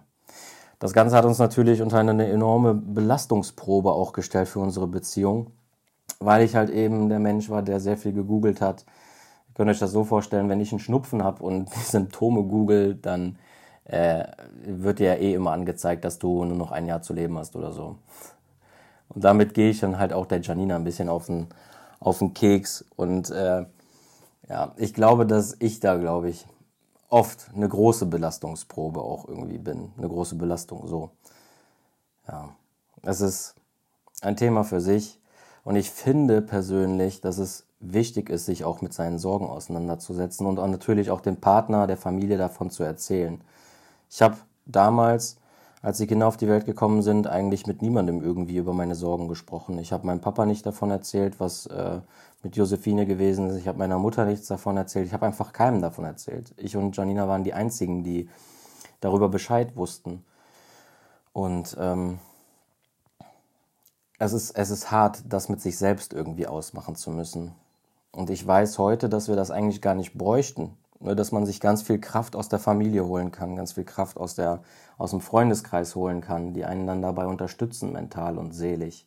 Das 0.80 0.94
Ganze 0.94 1.16
hat 1.16 1.26
uns 1.26 1.40
natürlich 1.40 1.82
unter 1.82 2.00
eine 2.00 2.30
enorme 2.30 2.74
Belastungsprobe 2.74 3.92
auch 3.92 4.14
gestellt 4.14 4.48
für 4.48 4.60
unsere 4.60 4.88
Beziehung, 4.88 5.52
weil 6.20 6.44
ich 6.44 6.56
halt 6.56 6.70
eben 6.70 7.10
der 7.10 7.20
Mensch 7.20 7.50
war, 7.50 7.62
der 7.62 7.80
sehr 7.80 7.98
viel 7.98 8.14
gegoogelt 8.14 8.62
hat. 8.62 8.86
Ihr 9.50 9.54
könnt 9.56 9.72
euch 9.72 9.80
das 9.80 9.92
so 9.92 10.04
vorstellen, 10.04 10.50
wenn 10.50 10.60
ich 10.60 10.72
einen 10.72 10.80
Schnupfen 10.80 11.24
habe 11.24 11.44
und 11.44 11.66
die 11.76 11.80
Symptome 11.80 12.44
google, 12.44 12.96
dann 12.96 13.38
äh, 13.86 14.26
wird 14.66 15.00
dir 15.00 15.14
ja 15.14 15.16
eh 15.16 15.34
immer 15.34 15.52
angezeigt, 15.52 16.04
dass 16.04 16.20
du 16.20 16.44
nur 16.44 16.58
noch 16.58 16.72
ein 16.72 16.88
Jahr 16.88 17.02
zu 17.02 17.14
leben 17.14 17.38
hast 17.38 17.56
oder 17.56 17.72
so. 17.72 17.98
Und 19.10 19.24
damit 19.24 19.54
gehe 19.54 19.70
ich 19.70 19.80
dann 19.80 19.98
halt 19.98 20.12
auch 20.12 20.26
der 20.26 20.42
Janina 20.42 20.76
ein 20.76 20.84
bisschen 20.84 21.10
auf 21.10 21.28
den, 21.28 21.48
auf 22.00 22.20
den 22.20 22.34
Keks. 22.34 22.84
Und 22.96 23.30
äh, 23.30 23.66
ja, 24.50 24.74
ich 24.78 24.94
glaube, 24.94 25.26
dass 25.26 25.56
ich 25.60 25.80
da, 25.80 25.98
glaube 25.98 26.30
ich, 26.30 26.46
oft 27.10 27.52
eine 27.56 27.68
große 27.68 28.06
Belastungsprobe 28.06 29.02
auch 29.02 29.28
irgendwie 29.28 29.58
bin. 29.58 29.92
Eine 29.98 30.08
große 30.08 30.36
Belastung, 30.36 30.88
so. 30.88 31.12
Ja, 32.28 32.56
es 33.04 33.22
ist 33.22 33.56
ein 34.22 34.36
Thema 34.36 34.64
für 34.64 34.82
sich. 34.82 35.20
Und 35.64 35.76
ich 35.76 35.92
finde 35.92 36.42
persönlich, 36.42 37.22
dass 37.22 37.38
es 37.38 37.66
wichtig 37.80 38.30
ist, 38.30 38.46
sich 38.46 38.64
auch 38.64 38.82
mit 38.82 38.94
seinen 38.94 39.20
Sorgen 39.20 39.48
auseinanderzusetzen 39.48 40.46
und 40.46 40.56
natürlich 40.56 41.12
auch 41.12 41.22
dem 41.22 41.38
Partner, 41.38 41.88
der 41.88 41.98
Familie 41.98 42.38
davon 42.38 42.70
zu 42.70 42.84
erzählen. 42.84 43.42
Ich 44.10 44.22
habe 44.22 44.38
damals, 44.66 45.38
als 45.86 46.00
die 46.00 46.08
Kinder 46.08 46.26
auf 46.26 46.36
die 46.36 46.48
Welt 46.48 46.66
gekommen 46.66 47.04
sind, 47.04 47.28
eigentlich 47.28 47.68
mit 47.68 47.84
niemandem 47.84 48.20
irgendwie 48.20 48.58
über 48.58 48.74
meine 48.74 48.96
Sorgen 48.96 49.28
gesprochen. 49.28 49.78
Ich 49.78 49.94
habe 49.94 50.08
meinem 50.08 50.20
Papa 50.20 50.48
nicht 50.48 50.66
davon 50.66 50.90
erzählt, 50.90 51.40
was 51.40 51.68
äh, 51.68 52.00
mit 52.42 52.56
Josephine 52.56 53.06
gewesen 53.06 53.52
ist. 53.52 53.58
Ich 53.58 53.68
habe 53.68 53.78
meiner 53.78 54.00
Mutter 54.00 54.26
nichts 54.26 54.48
davon 54.48 54.78
erzählt. 54.78 55.06
Ich 55.06 55.14
habe 55.14 55.28
einfach 55.28 55.54
keinem 55.54 55.84
davon 55.84 56.04
erzählt. 56.04 56.56
Ich 56.58 56.76
und 56.76 56.98
Janina 56.98 57.28
waren 57.28 57.44
die 57.44 57.54
einzigen, 57.54 58.04
die 58.04 58.28
darüber 59.00 59.30
Bescheid 59.30 59.76
wussten. 59.76 60.26
Und 61.34 61.78
ähm, 61.80 62.18
es, 64.18 64.34
ist, 64.34 64.58
es 64.58 64.72
ist 64.72 64.90
hart, 64.90 65.22
das 65.30 65.50
mit 65.50 65.62
sich 65.62 65.78
selbst 65.78 66.14
irgendwie 66.14 66.48
ausmachen 66.48 66.96
zu 66.96 67.12
müssen. 67.12 67.54
Und 68.12 68.32
ich 68.32 68.48
weiß 68.48 68.80
heute, 68.80 69.08
dass 69.08 69.28
wir 69.28 69.36
das 69.36 69.52
eigentlich 69.52 69.84
gar 69.84 69.94
nicht 69.94 70.18
bräuchten. 70.18 70.76
Nur, 71.06 71.14
dass 71.14 71.32
man 71.32 71.46
sich 71.46 71.60
ganz 71.60 71.84
viel 71.84 72.00
Kraft 72.00 72.36
aus 72.36 72.50
der 72.50 72.58
Familie 72.58 73.06
holen 73.06 73.32
kann, 73.32 73.56
ganz 73.56 73.74
viel 73.74 73.84
Kraft 73.84 74.18
aus, 74.18 74.34
der, 74.34 74.64
aus 74.98 75.12
dem 75.12 75.22
Freundeskreis 75.22 75.96
holen 75.96 76.20
kann, 76.20 76.54
die 76.54 76.66
einen 76.66 76.88
dann 76.88 77.04
dabei 77.04 77.28
unterstützen, 77.28 77.94
mental 77.94 78.40
und 78.40 78.54
seelisch. 78.54 79.06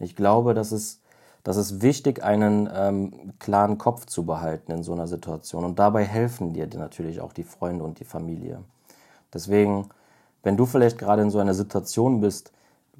Ich 0.00 0.16
glaube, 0.16 0.54
dass 0.54 0.72
es, 0.72 1.00
dass 1.44 1.56
es 1.56 1.82
wichtig, 1.82 2.24
einen 2.24 2.68
ähm, 2.74 3.34
klaren 3.38 3.78
Kopf 3.78 4.06
zu 4.06 4.26
behalten 4.26 4.72
in 4.72 4.82
so 4.82 4.92
einer 4.92 5.06
Situation. 5.06 5.64
Und 5.64 5.78
dabei 5.78 6.04
helfen 6.04 6.52
dir 6.52 6.66
natürlich 6.66 7.20
auch 7.20 7.32
die 7.32 7.44
Freunde 7.44 7.84
und 7.84 8.00
die 8.00 8.04
Familie. 8.04 8.64
Deswegen, 9.32 9.88
wenn 10.42 10.56
du 10.56 10.66
vielleicht 10.66 10.98
gerade 10.98 11.22
in 11.22 11.30
so 11.30 11.38
einer 11.38 11.54
Situation 11.54 12.20
bist, 12.20 12.50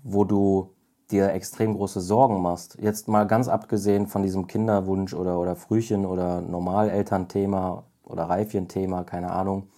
wo 0.04 0.22
du 0.22 0.70
dir 1.10 1.32
extrem 1.32 1.75
große 1.75 2.00
Sorgen 2.00 2.40
machst, 2.40 2.78
jetzt 2.80 3.08
mal 3.08 3.26
ganz 3.26 3.49
abgesehen 3.49 4.06
von 4.06 4.22
diesem 4.22 4.46
Kinderwunsch 4.46 5.14
oder, 5.14 5.40
oder 5.40 5.56
Frühchen 5.56 6.06
oder 6.06 6.40
Normalelternthema 6.40 7.82
oder 8.10 8.24
Reifchen-Thema, 8.24 9.04
keine 9.04 9.30
Ahnung. 9.30 9.68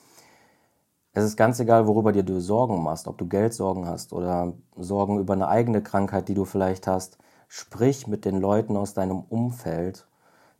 Es 1.13 1.25
ist 1.25 1.37
ganz 1.37 1.61
egal, 1.61 1.87
worüber 1.87 2.13
dir 2.13 2.23
du 2.23 2.41
Sorgen 2.41 2.83
machst, 2.83 3.07
ob 3.07 3.19
du 3.19 3.29
Geldsorgen 3.29 3.87
hast 3.87 4.13
oder 4.13 4.55
Sorgen 4.77 5.19
über 5.19 5.35
eine 5.35 5.49
eigene 5.49 5.83
Krankheit, 5.83 6.29
die 6.29 6.35
du 6.35 6.45
vielleicht 6.45 6.87
hast. 6.87 7.19
Sprich 7.49 8.07
mit 8.07 8.25
den 8.25 8.41
Leuten 8.41 8.77
aus 8.79 8.95
deinem 8.95 9.21
Umfeld, 9.21 10.07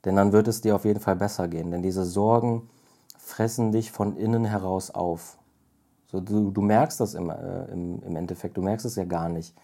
denn 0.05 0.15
dann 0.15 0.31
wird 0.31 0.47
es 0.47 0.61
dir 0.61 0.75
auf 0.75 0.85
jeden 0.85 0.99
Fall 0.99 1.15
besser 1.15 1.47
gehen. 1.47 1.71
Denn 1.71 1.81
diese 1.81 2.05
Sorgen 2.05 2.69
fressen 3.17 3.71
dich 3.71 3.91
von 3.91 4.15
innen 4.15 4.45
heraus 4.45 4.91
auf. 4.91 5.39
So, 6.11 6.21
du, 6.21 6.51
du 6.51 6.61
merkst 6.61 6.99
das 6.99 7.15
im, 7.15 7.31
äh, 7.31 7.65
im, 7.71 8.03
im 8.03 8.15
Endeffekt, 8.15 8.55
du 8.55 8.61
merkst 8.61 8.85
es 8.85 8.95
ja 8.95 9.05
gar 9.05 9.29
nicht 9.29 9.55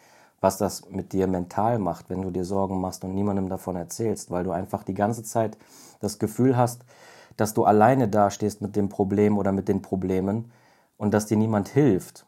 was 0.41 0.57
das 0.57 0.89
mit 0.89 1.13
dir 1.13 1.27
mental 1.27 1.79
macht, 1.79 2.09
wenn 2.09 2.21
du 2.21 2.31
dir 2.31 2.45
Sorgen 2.45 2.79
machst 2.79 3.03
und 3.03 3.13
niemandem 3.13 3.49
davon 3.49 3.75
erzählst, 3.75 4.31
weil 4.31 4.43
du 4.43 4.51
einfach 4.51 4.83
die 4.83 4.93
ganze 4.93 5.23
Zeit 5.23 5.57
das 5.99 6.19
Gefühl 6.19 6.55
hast, 6.55 6.83
dass 7.39 7.53
du 7.53 7.65
alleine 7.65 8.07
dastehst 8.07 8.61
mit 8.61 8.75
dem 8.75 8.89
Problem 8.89 9.37
oder 9.37 9.51
mit 9.51 9.67
den 9.67 9.81
Problemen 9.81 10.51
und 10.97 11.13
dass 11.13 11.25
dir 11.25 11.37
niemand 11.37 11.69
hilft. 11.69 12.25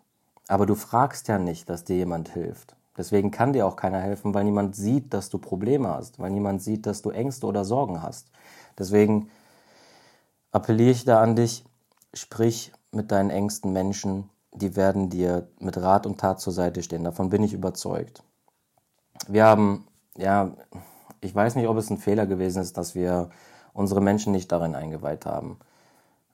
Aber 0.48 0.66
du 0.66 0.76
fragst 0.76 1.28
ja 1.28 1.38
nicht, 1.38 1.70
dass 1.70 1.84
dir 1.84 1.98
jemand 1.98 2.30
hilft. 2.30 2.76
Deswegen 2.98 3.32
kann 3.32 3.54
dir 3.54 3.66
auch 3.66 3.76
keiner 3.76 4.00
helfen, 4.00 4.34
weil 4.34 4.44
niemand 4.44 4.76
sieht, 4.76 5.14
dass 5.14 5.30
du 5.30 5.38
Probleme 5.38 5.90
hast, 5.90 6.20
weil 6.20 6.32
niemand 6.32 6.62
sieht, 6.62 6.86
dass 6.86 7.02
du 7.02 7.10
Ängste 7.10 7.46
oder 7.46 7.64
Sorgen 7.64 8.02
hast. 8.02 8.28
Deswegen 8.78 9.30
appelliere 10.52 10.92
ich 10.92 11.06
da 11.06 11.22
an 11.22 11.36
dich, 11.36 11.64
sprich 12.14 12.72
mit 12.92 13.12
deinen 13.12 13.30
engsten 13.30 13.72
Menschen, 13.72 14.30
die 14.54 14.76
werden 14.76 15.10
dir 15.10 15.48
mit 15.60 15.78
Rat 15.78 16.06
und 16.06 16.20
Tat 16.20 16.42
zur 16.42 16.52
Seite 16.52 16.84
stehen. 16.84 17.06
Davon 17.06 17.30
bin 17.30 17.44
ich 17.44 17.54
überzeugt. 17.54 18.24
Wir 19.28 19.46
haben, 19.46 19.88
ja, 20.18 20.52
ich 21.22 21.34
weiß 21.34 21.56
nicht, 21.56 21.68
ob 21.68 21.78
es 21.78 21.90
ein 21.90 21.98
Fehler 21.98 22.26
gewesen 22.26 22.62
ist, 22.62 22.78
dass 22.78 22.96
wir 22.96 23.30
unsere 23.74 24.02
Menschen 24.02 24.32
nicht 24.32 24.52
darin 24.52 24.76
eingeweiht 24.76 25.26
haben. 25.26 25.58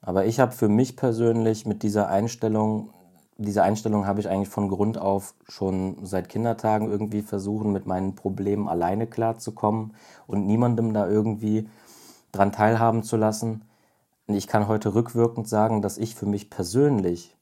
Aber 0.01 0.25
ich 0.25 0.39
habe 0.39 0.51
für 0.51 0.69
mich 0.69 0.95
persönlich 0.95 1.65
mit 1.65 1.83
dieser 1.83 2.07
Einstellung, 2.07 2.89
diese 3.37 3.63
Einstellung 3.63 4.07
habe 4.07 4.19
ich 4.19 4.29
eigentlich 4.29 4.49
von 4.49 4.69
Grund 4.69 4.97
auf 4.97 5.35
schon 5.47 6.05
seit 6.05 6.29
Kindertagen 6.29 6.89
irgendwie 6.89 7.21
versuchen, 7.21 7.71
mit 7.71 7.85
meinen 7.85 8.15
Problemen 8.15 8.67
alleine 8.67 9.07
klarzukommen 9.07 9.93
und 10.25 10.45
niemandem 10.47 10.93
da 10.93 11.07
irgendwie 11.07 11.69
dran 12.31 12.51
teilhaben 12.51 13.03
zu 13.03 13.17
lassen. 13.17 13.63
Ich 14.27 14.47
kann 14.47 14.67
heute 14.67 14.95
rückwirkend 14.95 15.47
sagen, 15.47 15.81
dass 15.81 15.97
ich 15.97 16.15
für 16.15 16.25
mich 16.25 16.49
persönlich 16.49 17.35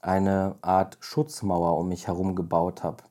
eine 0.00 0.56
Art 0.62 0.98
Schutzmauer 1.00 1.76
um 1.78 1.88
mich 1.88 2.06
herum 2.06 2.34
gebaut 2.34 2.82
habe, 2.82 3.02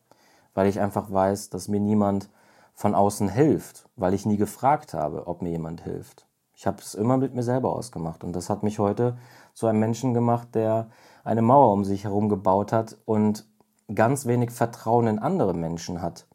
weil 0.53 0.67
ich 0.67 0.79
einfach 0.79 1.11
weiß, 1.11 1.49
dass 1.49 1.67
mir 1.67 1.79
niemand 1.79 2.29
von 2.73 2.95
außen 2.95 3.29
hilft, 3.29 3.87
weil 3.95 4.13
ich 4.13 4.25
nie 4.25 4.37
gefragt 4.37 4.93
habe, 4.93 5.27
ob 5.27 5.41
mir 5.41 5.51
jemand 5.51 5.81
hilft. 5.81 6.27
Ich 6.55 6.67
habe 6.67 6.77
es 6.81 6.93
immer 6.93 7.17
mit 7.17 7.33
mir 7.33 7.43
selber 7.43 7.73
ausgemacht 7.73 8.23
und 8.23 8.35
das 8.35 8.49
hat 8.49 8.63
mich 8.63 8.79
heute 8.79 9.17
zu 9.53 9.67
einem 9.67 9.79
Menschen 9.79 10.13
gemacht, 10.13 10.55
der 10.55 10.89
eine 11.23 11.41
Mauer 11.41 11.73
um 11.73 11.83
sich 11.83 12.03
herum 12.03 12.29
gebaut 12.29 12.71
hat 12.71 12.97
und 13.05 13.47
ganz 13.93 14.25
wenig 14.25 14.51
Vertrauen 14.51 15.07
in 15.07 15.19
andere 15.19 15.53
Menschen 15.53 16.01
hat. 16.01 16.27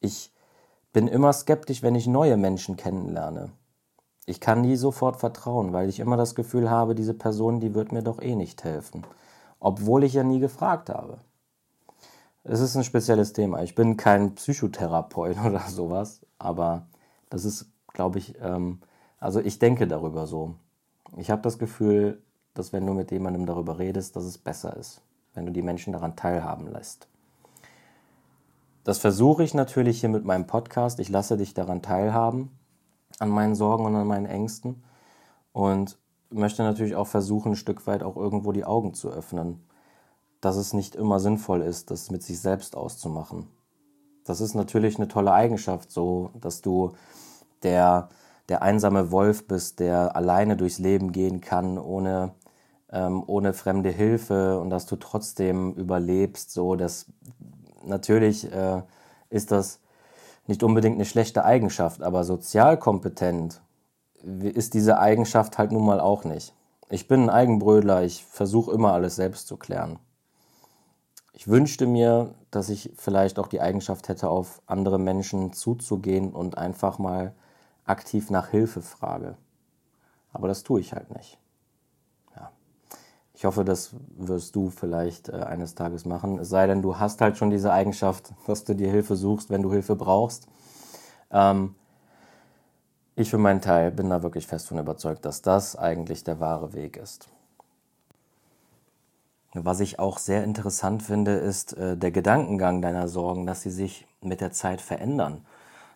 Ich 0.00 0.34
bin 0.92 1.08
immer 1.08 1.32
skeptisch, 1.32 1.82
wenn 1.82 1.94
ich 1.94 2.06
neue 2.06 2.36
Menschen 2.36 2.76
kennenlerne. 2.76 3.50
Ich 4.26 4.40
kann 4.40 4.60
nie 4.60 4.76
sofort 4.76 5.16
vertrauen, 5.16 5.72
weil 5.72 5.88
ich 5.88 6.00
immer 6.00 6.16
das 6.16 6.34
Gefühl 6.34 6.70
habe, 6.70 6.94
diese 6.94 7.14
Person, 7.14 7.60
die 7.60 7.74
wird 7.74 7.92
mir 7.92 8.02
doch 8.02 8.20
eh 8.20 8.36
nicht 8.36 8.62
helfen 8.62 9.04
obwohl 9.62 10.02
ich 10.02 10.14
ja 10.14 10.24
nie 10.24 10.40
gefragt 10.40 10.90
habe. 10.90 11.18
Es 12.44 12.60
ist 12.60 12.74
ein 12.76 12.82
spezielles 12.82 13.32
Thema. 13.32 13.62
Ich 13.62 13.74
bin 13.74 13.96
kein 13.96 14.34
Psychotherapeut 14.34 15.36
oder 15.46 15.60
sowas, 15.68 16.26
aber 16.38 16.86
das 17.30 17.44
ist, 17.44 17.66
glaube 17.92 18.18
ich, 18.18 18.34
ähm, 18.40 18.80
also 19.18 19.40
ich 19.40 19.58
denke 19.58 19.86
darüber 19.86 20.26
so. 20.26 20.54
Ich 21.16 21.30
habe 21.30 21.42
das 21.42 21.58
Gefühl, 21.58 22.20
dass 22.54 22.72
wenn 22.72 22.86
du 22.86 22.94
mit 22.94 23.10
jemandem 23.10 23.46
darüber 23.46 23.78
redest, 23.78 24.16
dass 24.16 24.24
es 24.24 24.38
besser 24.38 24.76
ist, 24.76 25.00
wenn 25.34 25.46
du 25.46 25.52
die 25.52 25.62
Menschen 25.62 25.92
daran 25.92 26.16
teilhaben 26.16 26.66
lässt. 26.66 27.08
Das 28.84 28.98
versuche 28.98 29.44
ich 29.44 29.54
natürlich 29.54 30.00
hier 30.00 30.08
mit 30.08 30.24
meinem 30.24 30.46
Podcast. 30.46 30.98
Ich 30.98 31.08
lasse 31.08 31.36
dich 31.36 31.54
daran 31.54 31.82
teilhaben, 31.82 32.50
an 33.20 33.28
meinen 33.28 33.54
Sorgen 33.54 33.84
und 33.86 33.94
an 33.94 34.08
meinen 34.08 34.26
Ängsten. 34.26 34.82
Und 35.52 35.98
möchte 36.30 36.64
natürlich 36.64 36.96
auch 36.96 37.06
versuchen, 37.06 37.52
ein 37.52 37.56
Stück 37.56 37.86
weit 37.86 38.02
auch 38.02 38.16
irgendwo 38.16 38.50
die 38.50 38.64
Augen 38.64 38.94
zu 38.94 39.10
öffnen, 39.10 39.62
dass 40.42 40.56
es 40.56 40.74
nicht 40.74 40.94
immer 40.96 41.20
sinnvoll 41.20 41.62
ist, 41.62 41.90
das 41.90 42.10
mit 42.10 42.22
sich 42.22 42.40
selbst 42.40 42.76
auszumachen. 42.76 43.46
Das 44.24 44.40
ist 44.40 44.54
natürlich 44.54 44.96
eine 44.96 45.08
tolle 45.08 45.32
Eigenschaft, 45.32 45.90
so 45.90 46.30
dass 46.34 46.60
du 46.60 46.92
der, 47.62 48.08
der 48.48 48.60
einsame 48.60 49.12
Wolf 49.12 49.46
bist, 49.46 49.80
der 49.80 50.16
alleine 50.16 50.56
durchs 50.56 50.80
Leben 50.80 51.12
gehen 51.12 51.40
kann, 51.40 51.78
ohne, 51.78 52.34
ähm, 52.90 53.22
ohne 53.26 53.52
fremde 53.52 53.90
Hilfe 53.90 54.58
und 54.58 54.68
dass 54.70 54.86
du 54.86 54.96
trotzdem 54.96 55.74
überlebst. 55.74 56.50
So, 56.52 56.74
dass 56.74 57.06
natürlich 57.84 58.52
äh, 58.52 58.82
ist 59.30 59.52
das 59.52 59.80
nicht 60.48 60.64
unbedingt 60.64 60.96
eine 60.96 61.04
schlechte 61.04 61.44
Eigenschaft, 61.44 62.02
aber 62.02 62.24
sozial 62.24 62.76
kompetent 62.78 63.62
ist 64.22 64.74
diese 64.74 64.98
Eigenschaft 64.98 65.56
halt 65.56 65.70
nun 65.70 65.86
mal 65.86 66.00
auch 66.00 66.24
nicht. 66.24 66.52
Ich 66.90 67.06
bin 67.06 67.22
ein 67.22 67.30
Eigenbrödler, 67.30 68.02
ich 68.02 68.24
versuche 68.24 68.72
immer 68.72 68.92
alles 68.92 69.16
selbst 69.16 69.46
zu 69.46 69.56
klären. 69.56 70.00
Ich 71.32 71.48
wünschte 71.48 71.86
mir, 71.86 72.34
dass 72.50 72.68
ich 72.68 72.92
vielleicht 72.96 73.38
auch 73.38 73.46
die 73.48 73.60
Eigenschaft 73.60 74.08
hätte, 74.08 74.28
auf 74.28 74.60
andere 74.66 74.98
Menschen 74.98 75.52
zuzugehen 75.52 76.32
und 76.32 76.58
einfach 76.58 76.98
mal 76.98 77.34
aktiv 77.84 78.30
nach 78.30 78.48
Hilfe 78.48 78.82
frage. 78.82 79.36
Aber 80.32 80.48
das 80.48 80.62
tue 80.62 80.80
ich 80.80 80.92
halt 80.92 81.14
nicht. 81.14 81.38
Ja. 82.36 82.50
Ich 83.34 83.44
hoffe, 83.44 83.64
das 83.64 83.94
wirst 84.16 84.54
du 84.56 84.70
vielleicht 84.70 85.30
äh, 85.30 85.32
eines 85.32 85.74
Tages 85.74 86.04
machen. 86.04 86.38
Es 86.38 86.50
sei 86.50 86.66
denn, 86.66 86.82
du 86.82 86.98
hast 86.98 87.20
halt 87.20 87.38
schon 87.38 87.50
diese 87.50 87.72
Eigenschaft, 87.72 88.32
dass 88.46 88.64
du 88.64 88.74
dir 88.74 88.90
Hilfe 88.90 89.16
suchst, 89.16 89.50
wenn 89.50 89.62
du 89.62 89.72
Hilfe 89.72 89.96
brauchst. 89.96 90.46
Ähm, 91.30 91.74
ich 93.14 93.30
für 93.30 93.38
meinen 93.38 93.60
Teil 93.60 93.90
bin 93.90 94.10
da 94.10 94.22
wirklich 94.22 94.46
fest 94.46 94.68
von 94.68 94.78
überzeugt, 94.78 95.24
dass 95.24 95.42
das 95.42 95.76
eigentlich 95.76 96.24
der 96.24 96.40
wahre 96.40 96.72
Weg 96.72 96.96
ist. 96.96 97.28
Was 99.54 99.80
ich 99.80 99.98
auch 99.98 100.16
sehr 100.16 100.44
interessant 100.44 101.02
finde, 101.02 101.32
ist 101.32 101.76
äh, 101.76 101.96
der 101.96 102.10
Gedankengang 102.10 102.80
deiner 102.80 103.06
Sorgen, 103.06 103.46
dass 103.46 103.60
sie 103.60 103.70
sich 103.70 104.06
mit 104.22 104.40
der 104.40 104.52
Zeit 104.52 104.80
verändern. 104.80 105.44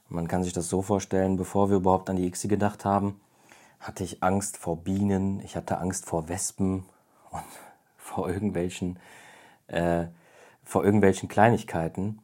Man 0.08 0.28
kann 0.28 0.44
sich 0.44 0.52
das 0.52 0.68
so 0.68 0.82
vorstellen, 0.82 1.36
bevor 1.36 1.70
wir 1.70 1.78
überhaupt 1.78 2.10
an 2.10 2.16
die 2.16 2.26
ICSI 2.26 2.48
gedacht 2.48 2.84
haben, 2.84 3.18
hatte 3.80 4.04
ich 4.04 4.22
Angst 4.22 4.58
vor 4.58 4.76
Bienen, 4.76 5.40
ich 5.40 5.56
hatte 5.56 5.78
Angst 5.78 6.04
vor 6.04 6.28
Wespen 6.28 6.84
und 7.30 7.42
vor 7.96 8.28
irgendwelchen, 8.28 8.98
äh, 9.68 10.04
vor 10.62 10.84
irgendwelchen 10.84 11.28
Kleinigkeiten. 11.28 12.18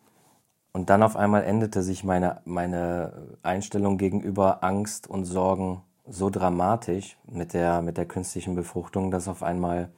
Und 0.74 0.90
dann 0.90 1.02
auf 1.02 1.16
einmal 1.16 1.44
änderte 1.44 1.82
sich 1.82 2.04
meine, 2.04 2.40
meine 2.44 3.36
Einstellung 3.42 3.98
gegenüber 3.98 4.62
Angst 4.62 5.08
und 5.08 5.24
Sorgen 5.24 5.82
so 6.06 6.30
dramatisch 6.30 7.16
mit 7.26 7.54
der, 7.54 7.80
mit 7.80 7.96
der 7.96 8.06
künstlichen 8.06 8.54
Befruchtung, 8.54 9.10
dass 9.10 9.28
auf 9.28 9.42
einmal 9.42 9.90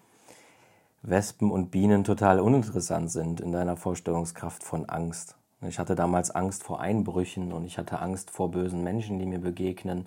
Wespen 1.07 1.51
und 1.51 1.71
Bienen 1.71 2.03
total 2.03 2.41
uninteressant 2.41 3.11
sind 3.11 3.41
in 3.41 3.53
deiner 3.53 3.77
Vorstellungskraft 3.77 4.65
von 4.65 4.89
Angst. 4.89 5.37
Ich 5.61 5.79
hatte 5.79 5.95
damals 5.95 6.31
Angst 6.31 6.63
vor 6.63 6.81
Einbrüchen 6.81 7.53
und 7.53 7.65
ich 7.67 7.77
hatte 7.77 8.01
Angst 8.01 8.31
vor 8.31 8.51
bösen 8.51 8.83
Menschen, 8.83 9.19
die 9.19 9.27
mir 9.27 9.39
begegnen. 9.39 10.07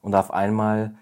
Und 0.00 0.14
auf 0.14 0.32
einmal 0.32 0.94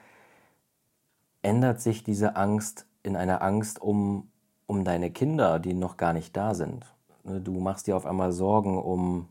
ändert 1.43 1.83
sich 1.83 2.05
diese 2.05 2.37
Angst 2.37 2.87
in 3.03 3.17
eine 3.17 3.43
Angst 3.43 3.81
um, 3.83 4.31
um 4.67 4.83
deine 4.83 5.11
Kinder, 5.11 5.59
die 5.59 5.75
noch 5.75 5.99
gar 5.99 6.15
nicht 6.15 6.35
da 6.35 6.55
sind. 6.55 6.87
Ne, 7.23 7.41
du 7.41 7.53
machst 7.61 7.87
dir 7.87 7.97
auf 7.97 8.07
einmal 8.07 8.33
Sorgen 8.33 8.79
um, 8.83 9.29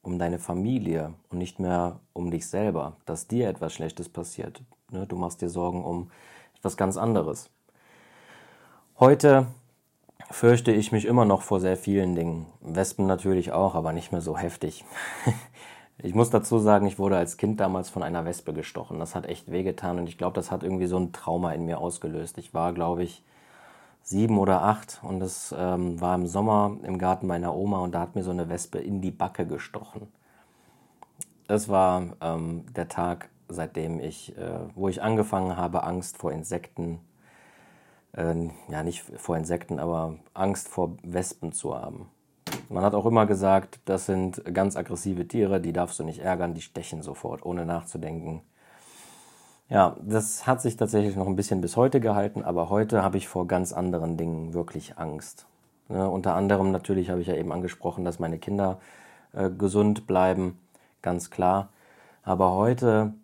um 0.00 0.18
deine 0.18 0.38
Familie 0.38 1.12
und 1.28 1.38
nicht 1.38 1.58
mehr 1.58 2.00
um 2.14 2.30
dich 2.30 2.48
selber, 2.48 2.96
dass 3.04 3.28
dir 3.28 3.50
etwas 3.50 3.74
Schlechtes 3.74 4.08
passiert. 4.08 4.62
Ne, 4.90 5.06
du 5.06 5.16
machst 5.16 5.42
dir 5.42 5.50
Sorgen 5.50 5.84
um 5.84 6.10
etwas 6.56 6.78
ganz 6.78 6.96
anderes. 6.96 7.50
Heute 9.00 9.46
fürchte 10.30 10.72
ich 10.72 10.92
mich 10.92 11.06
immer 11.06 11.24
noch 11.24 11.40
vor 11.40 11.58
sehr 11.58 11.78
vielen 11.78 12.14
Dingen. 12.14 12.44
Wespen 12.60 13.06
natürlich 13.06 13.50
auch, 13.50 13.74
aber 13.74 13.94
nicht 13.94 14.12
mehr 14.12 14.20
so 14.20 14.36
heftig. 14.36 14.84
ich 16.02 16.14
muss 16.14 16.28
dazu 16.28 16.58
sagen, 16.58 16.86
ich 16.86 16.98
wurde 16.98 17.16
als 17.16 17.38
Kind 17.38 17.60
damals 17.60 17.88
von 17.88 18.02
einer 18.02 18.26
Wespe 18.26 18.52
gestochen. 18.52 18.98
Das 18.98 19.14
hat 19.14 19.24
echt 19.24 19.50
wehgetan 19.50 19.98
und 19.98 20.06
ich 20.06 20.18
glaube, 20.18 20.34
das 20.34 20.50
hat 20.50 20.62
irgendwie 20.62 20.84
so 20.84 20.98
ein 20.98 21.14
Trauma 21.14 21.54
in 21.54 21.64
mir 21.64 21.78
ausgelöst. 21.78 22.36
Ich 22.36 22.52
war, 22.52 22.74
glaube 22.74 23.02
ich, 23.02 23.24
sieben 24.02 24.36
oder 24.36 24.64
acht 24.64 25.00
und 25.02 25.22
es 25.22 25.54
ähm, 25.56 25.98
war 25.98 26.14
im 26.14 26.26
Sommer 26.26 26.76
im 26.82 26.98
Garten 26.98 27.26
meiner 27.26 27.56
Oma 27.56 27.78
und 27.78 27.92
da 27.92 28.00
hat 28.00 28.16
mir 28.16 28.22
so 28.22 28.32
eine 28.32 28.50
Wespe 28.50 28.80
in 28.80 29.00
die 29.00 29.12
Backe 29.12 29.46
gestochen. 29.46 30.08
Das 31.46 31.70
war 31.70 32.02
ähm, 32.20 32.66
der 32.76 32.88
Tag, 32.88 33.30
seitdem 33.48 33.98
ich, 33.98 34.36
äh, 34.36 34.58
wo 34.74 34.88
ich 34.88 35.00
angefangen 35.00 35.56
habe, 35.56 35.84
Angst 35.84 36.18
vor 36.18 36.32
Insekten 36.32 37.00
äh, 38.12 38.34
ja 38.68 38.82
nicht 38.82 39.02
vor 39.02 39.36
Insekten, 39.36 39.78
aber 39.78 40.16
Angst 40.34 40.68
vor 40.68 40.96
Wespen 41.02 41.52
zu 41.52 41.74
haben. 41.74 42.08
Man 42.68 42.84
hat 42.84 42.94
auch 42.94 43.06
immer 43.06 43.26
gesagt, 43.26 43.80
das 43.84 44.06
sind 44.06 44.42
ganz 44.54 44.76
aggressive 44.76 45.26
Tiere, 45.26 45.60
die 45.60 45.72
darfst 45.72 45.98
du 45.98 46.04
nicht 46.04 46.20
ärgern, 46.20 46.54
die 46.54 46.60
stechen 46.60 47.02
sofort, 47.02 47.44
ohne 47.44 47.66
nachzudenken. 47.66 48.42
Ja, 49.68 49.96
das 50.02 50.46
hat 50.46 50.60
sich 50.60 50.76
tatsächlich 50.76 51.14
noch 51.14 51.28
ein 51.28 51.36
bisschen 51.36 51.60
bis 51.60 51.76
heute 51.76 52.00
gehalten, 52.00 52.42
aber 52.42 52.70
heute 52.70 53.02
habe 53.04 53.18
ich 53.18 53.28
vor 53.28 53.46
ganz 53.46 53.72
anderen 53.72 54.16
Dingen 54.16 54.52
wirklich 54.52 54.98
Angst. 54.98 55.46
Ja, 55.88 56.06
unter 56.06 56.34
anderem 56.34 56.72
natürlich 56.72 57.10
habe 57.10 57.20
ich 57.20 57.28
ja 57.28 57.34
eben 57.34 57.52
angesprochen, 57.52 58.04
dass 58.04 58.18
meine 58.18 58.38
Kinder 58.38 58.80
äh, 59.32 59.50
gesund 59.50 60.06
bleiben, 60.06 60.58
ganz 61.02 61.30
klar. 61.30 61.70
Aber 62.22 62.52
heute 62.54 63.14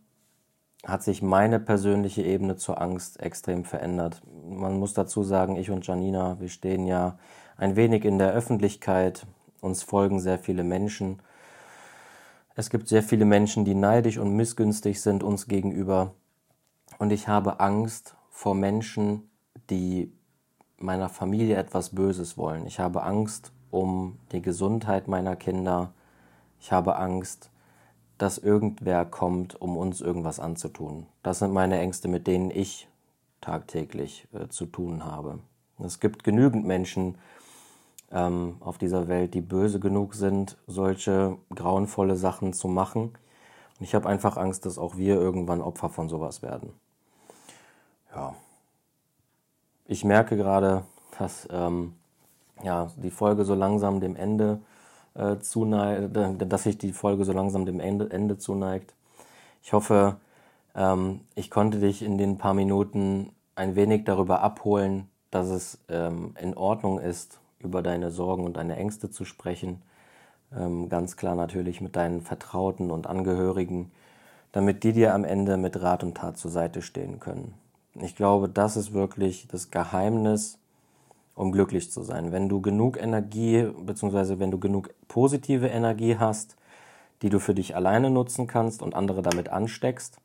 hat 0.87 1.03
sich 1.03 1.21
meine 1.21 1.59
persönliche 1.59 2.23
Ebene 2.23 2.57
zur 2.57 2.81
Angst 2.81 3.21
extrem 3.21 3.65
verändert. 3.65 4.23
Man 4.49 4.79
muss 4.79 4.95
dazu 4.95 5.25
sagen, 5.25 5.57
ich 5.57 5.71
und 5.71 5.85
Janina, 5.85 6.39
wir 6.39 6.49
stehen 6.49 6.87
ja 6.87 7.19
ein 7.57 7.75
wenig 7.75 8.05
in 8.05 8.19
der 8.19 8.33
Öffentlichkeit, 8.33 9.27
uns 9.61 9.83
folgen 9.83 10.21
sehr 10.21 10.39
viele 10.39 10.63
Menschen. 10.63 11.21
Es 12.55 12.71
gibt 12.71 12.87
sehr 12.87 13.03
viele 13.03 13.25
Menschen, 13.25 13.65
die 13.65 13.75
neidisch 13.75 14.17
und 14.17 14.37
missgünstig 14.37 15.03
sind 15.03 15.25
uns 15.25 15.49
gegenüber. 15.49 16.15
Und 16.99 17.11
ich 17.11 17.27
habe 17.27 17.59
Angst 17.59 18.15
vor 18.31 18.55
Menschen, 18.55 19.29
die 19.69 20.13
meiner 20.79 21.09
Familie 21.09 21.57
etwas 21.57 21.95
Böses 21.95 22.39
wollen. 22.39 22.65
Ich 22.67 22.79
habe 22.79 23.03
Angst 23.03 23.53
um 23.73 24.19
die 24.31 24.41
Gesundheit 24.41 25.09
meiner 25.09 25.35
Kinder. 25.35 25.93
Ich 26.61 26.71
habe 26.71 26.97
Angst 26.97 27.51
dass 28.19 28.39
irgendwer 28.39 29.05
kommt, 29.05 29.61
um 29.61 29.77
uns 29.77 30.01
irgendwas 30.01 30.41
anzutun. 30.41 31.07
Das 31.23 31.41
sind 31.41 31.53
meine 31.53 31.79
Ängste, 31.79 32.09
mit 32.09 32.27
denen 32.27 32.51
ich 32.51 32.89
tagtäglich 33.41 34.27
äh, 34.33 34.49
zu 34.49 34.67
tun 34.67 35.05
habe. 35.05 35.39
Es 35.79 36.01
gibt 36.01 36.25
genügend 36.25 36.65
Menschen 36.65 37.17
ähm, 38.11 38.57
auf 38.61 38.79
dieser 38.79 39.09
Welt, 39.09 39.35
die 39.35 39.41
böse 39.41 39.81
genug 39.81 40.15
sind, 40.15 40.57
solche 40.67 41.37
grauenvolle 41.55 42.17
Sachen 42.17 42.53
zu 42.53 42.69
machen. 42.69 43.13
Und 43.79 43.85
ich 43.85 43.95
habe 43.95 44.09
einfach 44.09 44.37
Angst, 44.37 44.65
dass 44.65 44.79
auch 44.79 44.97
wir 44.97 45.17
irgendwann 45.17 45.61
Opfer 45.61 45.91
von 45.91 46.09
sowas 46.09 46.43
werden. 46.43 46.73
Ja. 48.15 48.35
Ich 49.85 50.05
merke 50.05 50.37
gerade, 50.37 50.85
dass 51.19 51.47
ähm, 51.51 51.95
ja, 52.63 52.91
die 52.97 53.11
Folge 53.11 53.45
so 53.45 53.55
langsam 53.55 54.01
dem 54.01 54.17
Ende 54.17 54.61
äh, 55.17 55.39
zuneigt, 55.39 56.11
dass 56.51 56.63
sich 56.65 56.79
die 56.79 56.93
Folge 56.93 57.25
so 57.25 57.33
langsam 57.33 57.67
dem 57.67 57.81
Ende, 57.81 58.11
Ende 58.11 58.39
zuneigt. 58.39 58.95
Ich 59.63 59.73
hoffe, 59.73 60.17
ähm, 60.75 61.21
ich 61.35 61.51
konnte 61.51 61.81
dich 61.81 62.03
in 62.03 62.19
den 62.19 62.39
paar 62.39 62.55
Minuten 62.55 63.33
ein 63.55 63.77
wenig 63.77 64.05
darüber 64.05 64.43
abholen, 64.43 65.09
dass 65.31 65.49
es 65.49 65.79
ähm, 65.89 66.35
in 66.41 66.57
Ordnung 66.57 67.01
ist, 67.01 67.41
über 67.59 67.83
deine 67.83 68.11
Sorgen 68.11 68.45
und 68.45 68.57
deine 68.57 68.77
Ängste 68.77 69.11
zu 69.11 69.25
sprechen. 69.25 69.83
Ähm, 70.57 70.89
ganz 70.89 71.17
klar 71.17 71.35
natürlich 71.35 71.81
mit 71.81 71.97
deinen 71.97 72.21
Vertrauten 72.21 72.91
und 72.91 73.07
Angehörigen, 73.07 73.91
damit 74.53 74.85
die 74.85 74.93
dir 74.93 75.15
am 75.15 75.25
Ende 75.25 75.57
mit 75.57 75.81
Rat 75.81 76.05
und 76.05 76.17
Tat 76.17 76.39
zur 76.39 76.51
Seite 76.51 76.83
stehen 76.83 77.19
können. 77.19 77.55
Ich 77.95 78.15
glaube, 78.15 78.49
das 78.49 78.77
ist 78.77 78.93
wirklich 78.93 79.49
das 79.49 79.71
Geheimnis 79.71 80.59
um 81.37 81.53
glücklich 81.53 81.93
zu 81.93 82.03
sein. 82.03 82.33
Wenn 82.33 82.49
du 82.49 82.61
genug 82.61 82.97
Energie, 83.01 83.69
beziehungsweise 83.85 84.41
wenn 84.41 84.51
du 84.51 84.59
genug 84.59 84.93
positive 85.07 85.69
Energie 85.69 86.17
hast, 86.19 86.57
die 87.23 87.29
du 87.29 87.39
für 87.39 87.55
dich 87.55 87.77
alleine 87.77 88.11
nutzen 88.11 88.47
kannst 88.47 88.83
und 88.83 88.95
andere 88.95 89.23
damit 89.23 89.51
ansteckst. 89.51 90.19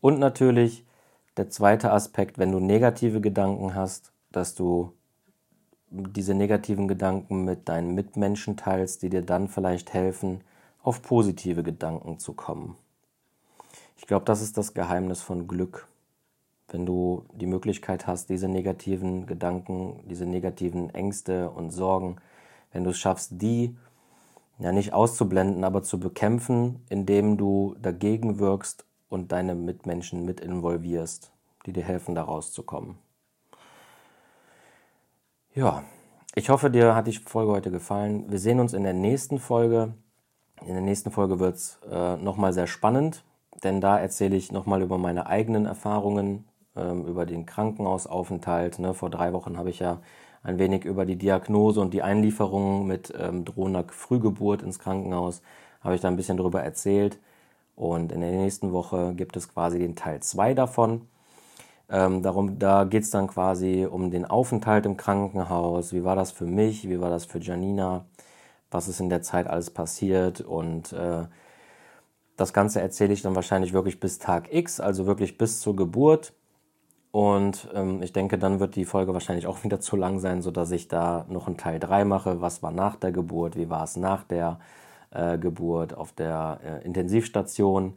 Und 0.00 0.18
natürlich 0.18 0.86
der 1.36 1.50
zweite 1.50 1.92
Aspekt, 1.92 2.38
wenn 2.38 2.52
du 2.52 2.60
negative 2.60 3.20
Gedanken 3.20 3.74
hast, 3.74 4.12
dass 4.30 4.54
du 4.54 4.92
diese 5.90 6.34
negativen 6.34 6.86
Gedanken 6.86 7.44
mit 7.44 7.68
deinen 7.68 7.94
Mitmenschen 7.94 8.56
teilst, 8.56 9.02
die 9.02 9.10
dir 9.10 9.22
dann 9.22 9.48
vielleicht 9.48 9.92
helfen, 9.92 10.42
auf 10.82 11.02
positive 11.02 11.64
Gedanken 11.64 12.20
zu 12.20 12.32
kommen. 12.32 12.76
Ich 13.96 14.06
glaube, 14.06 14.24
das 14.24 14.40
ist 14.40 14.56
das 14.56 14.74
Geheimnis 14.74 15.20
von 15.20 15.48
Glück 15.48 15.88
wenn 16.72 16.86
du 16.86 17.24
die 17.32 17.46
Möglichkeit 17.46 18.06
hast, 18.06 18.30
diese 18.30 18.48
negativen 18.48 19.26
Gedanken, 19.26 20.00
diese 20.08 20.26
negativen 20.26 20.90
Ängste 20.90 21.50
und 21.50 21.70
Sorgen, 21.70 22.16
wenn 22.72 22.84
du 22.84 22.90
es 22.90 22.98
schaffst, 22.98 23.32
die 23.42 23.76
ja 24.58 24.72
nicht 24.72 24.92
auszublenden, 24.92 25.64
aber 25.64 25.82
zu 25.82 25.98
bekämpfen, 25.98 26.84
indem 26.88 27.36
du 27.36 27.74
dagegen 27.80 28.38
wirkst 28.38 28.84
und 29.08 29.32
deine 29.32 29.54
Mitmenschen 29.54 30.24
mit 30.24 30.40
involvierst, 30.40 31.32
die 31.66 31.72
dir 31.72 31.82
helfen, 31.82 32.14
da 32.14 32.22
rauszukommen. 32.22 32.98
Ja, 35.54 35.82
ich 36.34 36.48
hoffe, 36.48 36.70
dir 36.70 36.94
hat 36.94 37.06
die 37.06 37.12
Folge 37.12 37.52
heute 37.52 37.70
gefallen. 37.70 38.30
Wir 38.30 38.38
sehen 38.38 38.60
uns 38.60 38.72
in 38.72 38.84
der 38.84 38.92
nächsten 38.92 39.38
Folge. 39.38 39.94
In 40.60 40.74
der 40.74 40.82
nächsten 40.82 41.10
Folge 41.10 41.40
wird 41.40 41.56
es 41.56 41.80
äh, 41.90 42.16
nochmal 42.18 42.52
sehr 42.52 42.66
spannend, 42.66 43.24
denn 43.64 43.80
da 43.80 43.98
erzähle 43.98 44.36
ich 44.36 44.52
nochmal 44.52 44.82
über 44.82 44.98
meine 44.98 45.26
eigenen 45.26 45.66
Erfahrungen 45.66 46.44
ähm, 46.76 47.06
über 47.06 47.26
den 47.26 47.46
Krankenhausaufenthalt. 47.46 48.78
Ne? 48.78 48.94
Vor 48.94 49.10
drei 49.10 49.32
Wochen 49.32 49.58
habe 49.58 49.70
ich 49.70 49.80
ja 49.80 50.00
ein 50.42 50.58
wenig 50.58 50.84
über 50.84 51.04
die 51.06 51.16
Diagnose 51.16 51.80
und 51.80 51.92
die 51.92 52.02
Einlieferung 52.02 52.86
mit 52.86 53.12
ähm, 53.18 53.44
drohender 53.44 53.84
Frühgeburt 53.88 54.62
ins 54.62 54.78
Krankenhaus, 54.78 55.42
habe 55.82 55.94
ich 55.94 56.00
da 56.00 56.08
ein 56.08 56.16
bisschen 56.16 56.36
drüber 56.36 56.62
erzählt. 56.62 57.18
Und 57.76 58.12
in 58.12 58.20
der 58.20 58.32
nächsten 58.32 58.72
Woche 58.72 59.14
gibt 59.14 59.36
es 59.36 59.52
quasi 59.52 59.78
den 59.78 59.96
Teil 59.96 60.20
2 60.20 60.54
davon. 60.54 61.08
Ähm, 61.88 62.22
darum, 62.22 62.58
da 62.58 62.84
geht 62.84 63.02
es 63.02 63.10
dann 63.10 63.26
quasi 63.26 63.86
um 63.90 64.10
den 64.10 64.24
Aufenthalt 64.24 64.86
im 64.86 64.96
Krankenhaus. 64.96 65.92
Wie 65.92 66.04
war 66.04 66.14
das 66.16 66.30
für 66.30 66.46
mich? 66.46 66.88
Wie 66.88 67.00
war 67.00 67.10
das 67.10 67.24
für 67.24 67.38
Janina? 67.40 68.04
Was 68.70 68.88
ist 68.88 69.00
in 69.00 69.08
der 69.10 69.22
Zeit 69.22 69.46
alles 69.48 69.70
passiert? 69.70 70.40
Und 70.40 70.92
äh, 70.92 71.26
das 72.36 72.52
Ganze 72.52 72.80
erzähle 72.80 73.12
ich 73.12 73.22
dann 73.22 73.34
wahrscheinlich 73.34 73.72
wirklich 73.72 73.98
bis 74.00 74.18
Tag 74.18 74.52
X, 74.52 74.80
also 74.80 75.06
wirklich 75.06 75.36
bis 75.38 75.60
zur 75.60 75.74
Geburt. 75.76 76.32
Und 77.12 77.68
ähm, 77.74 78.02
ich 78.02 78.12
denke, 78.12 78.38
dann 78.38 78.60
wird 78.60 78.76
die 78.76 78.84
Folge 78.84 79.12
wahrscheinlich 79.12 79.46
auch 79.46 79.64
wieder 79.64 79.80
zu 79.80 79.96
lang 79.96 80.18
sein, 80.18 80.42
sodass 80.42 80.70
ich 80.70 80.88
da 80.88 81.26
noch 81.28 81.46
einen 81.46 81.56
Teil 81.56 81.80
3 81.80 82.04
mache. 82.04 82.40
Was 82.40 82.62
war 82.62 82.70
nach 82.70 82.96
der 82.96 83.12
Geburt? 83.12 83.56
Wie 83.56 83.70
war 83.70 83.84
es 83.84 83.96
nach 83.96 84.24
der 84.24 84.60
äh, 85.10 85.38
Geburt 85.38 85.94
auf 85.94 86.12
der 86.12 86.60
äh, 86.64 86.84
Intensivstation? 86.84 87.96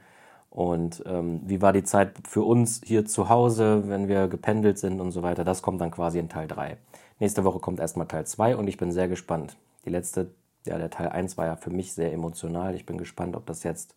Und 0.49 1.03
ähm, 1.07 1.41
wie 1.45 1.63
war 1.63 1.73
die 1.73 1.83
Zeit 1.83 2.13
für 2.27 2.43
uns 2.43 2.81
hier 2.85 3.05
zu 3.05 3.27
Hause, 3.29 3.83
wenn 3.87 4.07
wir 4.07 4.27
gependelt 4.27 4.77
sind 4.77 5.01
und 5.01 5.11
so 5.11 5.23
weiter? 5.23 5.43
Das 5.43 5.63
kommt 5.63 5.81
dann 5.81 5.89
quasi 5.89 6.19
in 6.19 6.29
Teil 6.29 6.47
3. 6.47 6.77
Nächste 7.19 7.43
Woche 7.43 7.59
kommt 7.59 7.79
erstmal 7.79 8.07
Teil 8.07 8.25
2 8.27 8.55
und 8.57 8.67
ich 8.67 8.77
bin 8.77 8.91
sehr 8.91 9.07
gespannt. 9.07 9.57
Die 9.85 9.89
letzte, 9.89 10.29
ja, 10.65 10.77
der 10.77 10.91
Teil 10.91 11.09
1 11.09 11.37
war 11.37 11.47
ja 11.47 11.55
für 11.55 11.71
mich 11.71 11.93
sehr 11.93 12.13
emotional. 12.13 12.75
Ich 12.75 12.85
bin 12.85 12.99
gespannt, 12.99 13.35
ob 13.35 13.47
das 13.47 13.63
jetzt 13.63 13.95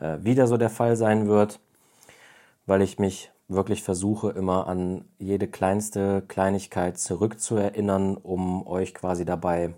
äh, 0.00 0.16
wieder 0.22 0.46
so 0.46 0.56
der 0.56 0.70
Fall 0.70 0.96
sein 0.96 1.28
wird, 1.28 1.60
weil 2.64 2.80
ich 2.80 2.98
mich 2.98 3.30
wirklich 3.50 3.82
versuche, 3.82 4.30
immer 4.30 4.66
an 4.66 5.04
jede 5.18 5.48
kleinste 5.48 6.22
Kleinigkeit 6.28 6.98
zurückzuerinnern, 6.98 8.16
um 8.16 8.66
euch 8.66 8.94
quasi 8.94 9.24
dabei 9.24 9.74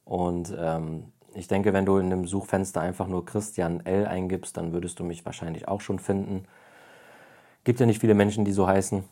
und 0.06 0.56
ähm, 0.58 1.14
ich 1.36 1.48
denke, 1.48 1.74
wenn 1.74 1.86
du 1.86 1.98
in 1.98 2.10
dem 2.10 2.28
Suchfenster 2.28 2.82
einfach 2.82 3.08
nur 3.08 3.26
Christian 3.26 3.86
L 3.86 4.06
eingibst, 4.06 4.56
dann 4.58 4.74
würdest 4.74 5.00
du 5.00 5.04
mich 5.04 5.26
wahrscheinlich 5.26 5.68
auch 5.68 5.82
schon 5.82 6.00
finden. 6.00 6.46
Gibt 7.64 7.80
ja 7.80 7.86
nicht 7.86 8.02
viele 8.02 8.14
Menschen, 8.14 8.46
die 8.46 8.52
so 8.52 8.68
heißen. 8.68 9.04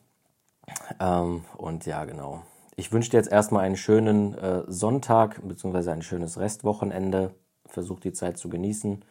Ähm, 0.99 1.43
und 1.57 1.85
ja, 1.85 2.05
genau. 2.05 2.43
Ich 2.75 2.91
wünsche 2.91 3.11
dir 3.11 3.17
jetzt 3.17 3.31
erstmal 3.31 3.63
einen 3.63 3.77
schönen 3.77 4.37
äh, 4.37 4.63
Sonntag 4.67 5.41
bzw. 5.43 5.91
ein 5.91 6.01
schönes 6.01 6.39
Restwochenende. 6.39 7.33
Versuch 7.65 7.99
die 7.99 8.13
Zeit 8.13 8.37
zu 8.37 8.49
genießen. 8.49 9.03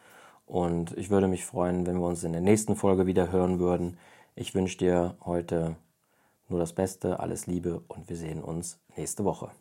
Und 0.51 0.97
ich 0.97 1.09
würde 1.09 1.29
mich 1.29 1.45
freuen, 1.45 1.85
wenn 1.87 2.01
wir 2.01 2.07
uns 2.07 2.25
in 2.25 2.33
der 2.33 2.41
nächsten 2.41 2.75
Folge 2.75 3.05
wieder 3.05 3.31
hören 3.31 3.59
würden. 3.59 3.97
Ich 4.35 4.53
wünsche 4.53 4.77
dir 4.77 5.15
heute 5.23 5.77
nur 6.49 6.59
das 6.59 6.73
Beste, 6.73 7.21
alles 7.21 7.47
Liebe 7.47 7.81
und 7.87 8.09
wir 8.09 8.17
sehen 8.17 8.43
uns 8.43 8.77
nächste 8.97 9.23
Woche. 9.23 9.51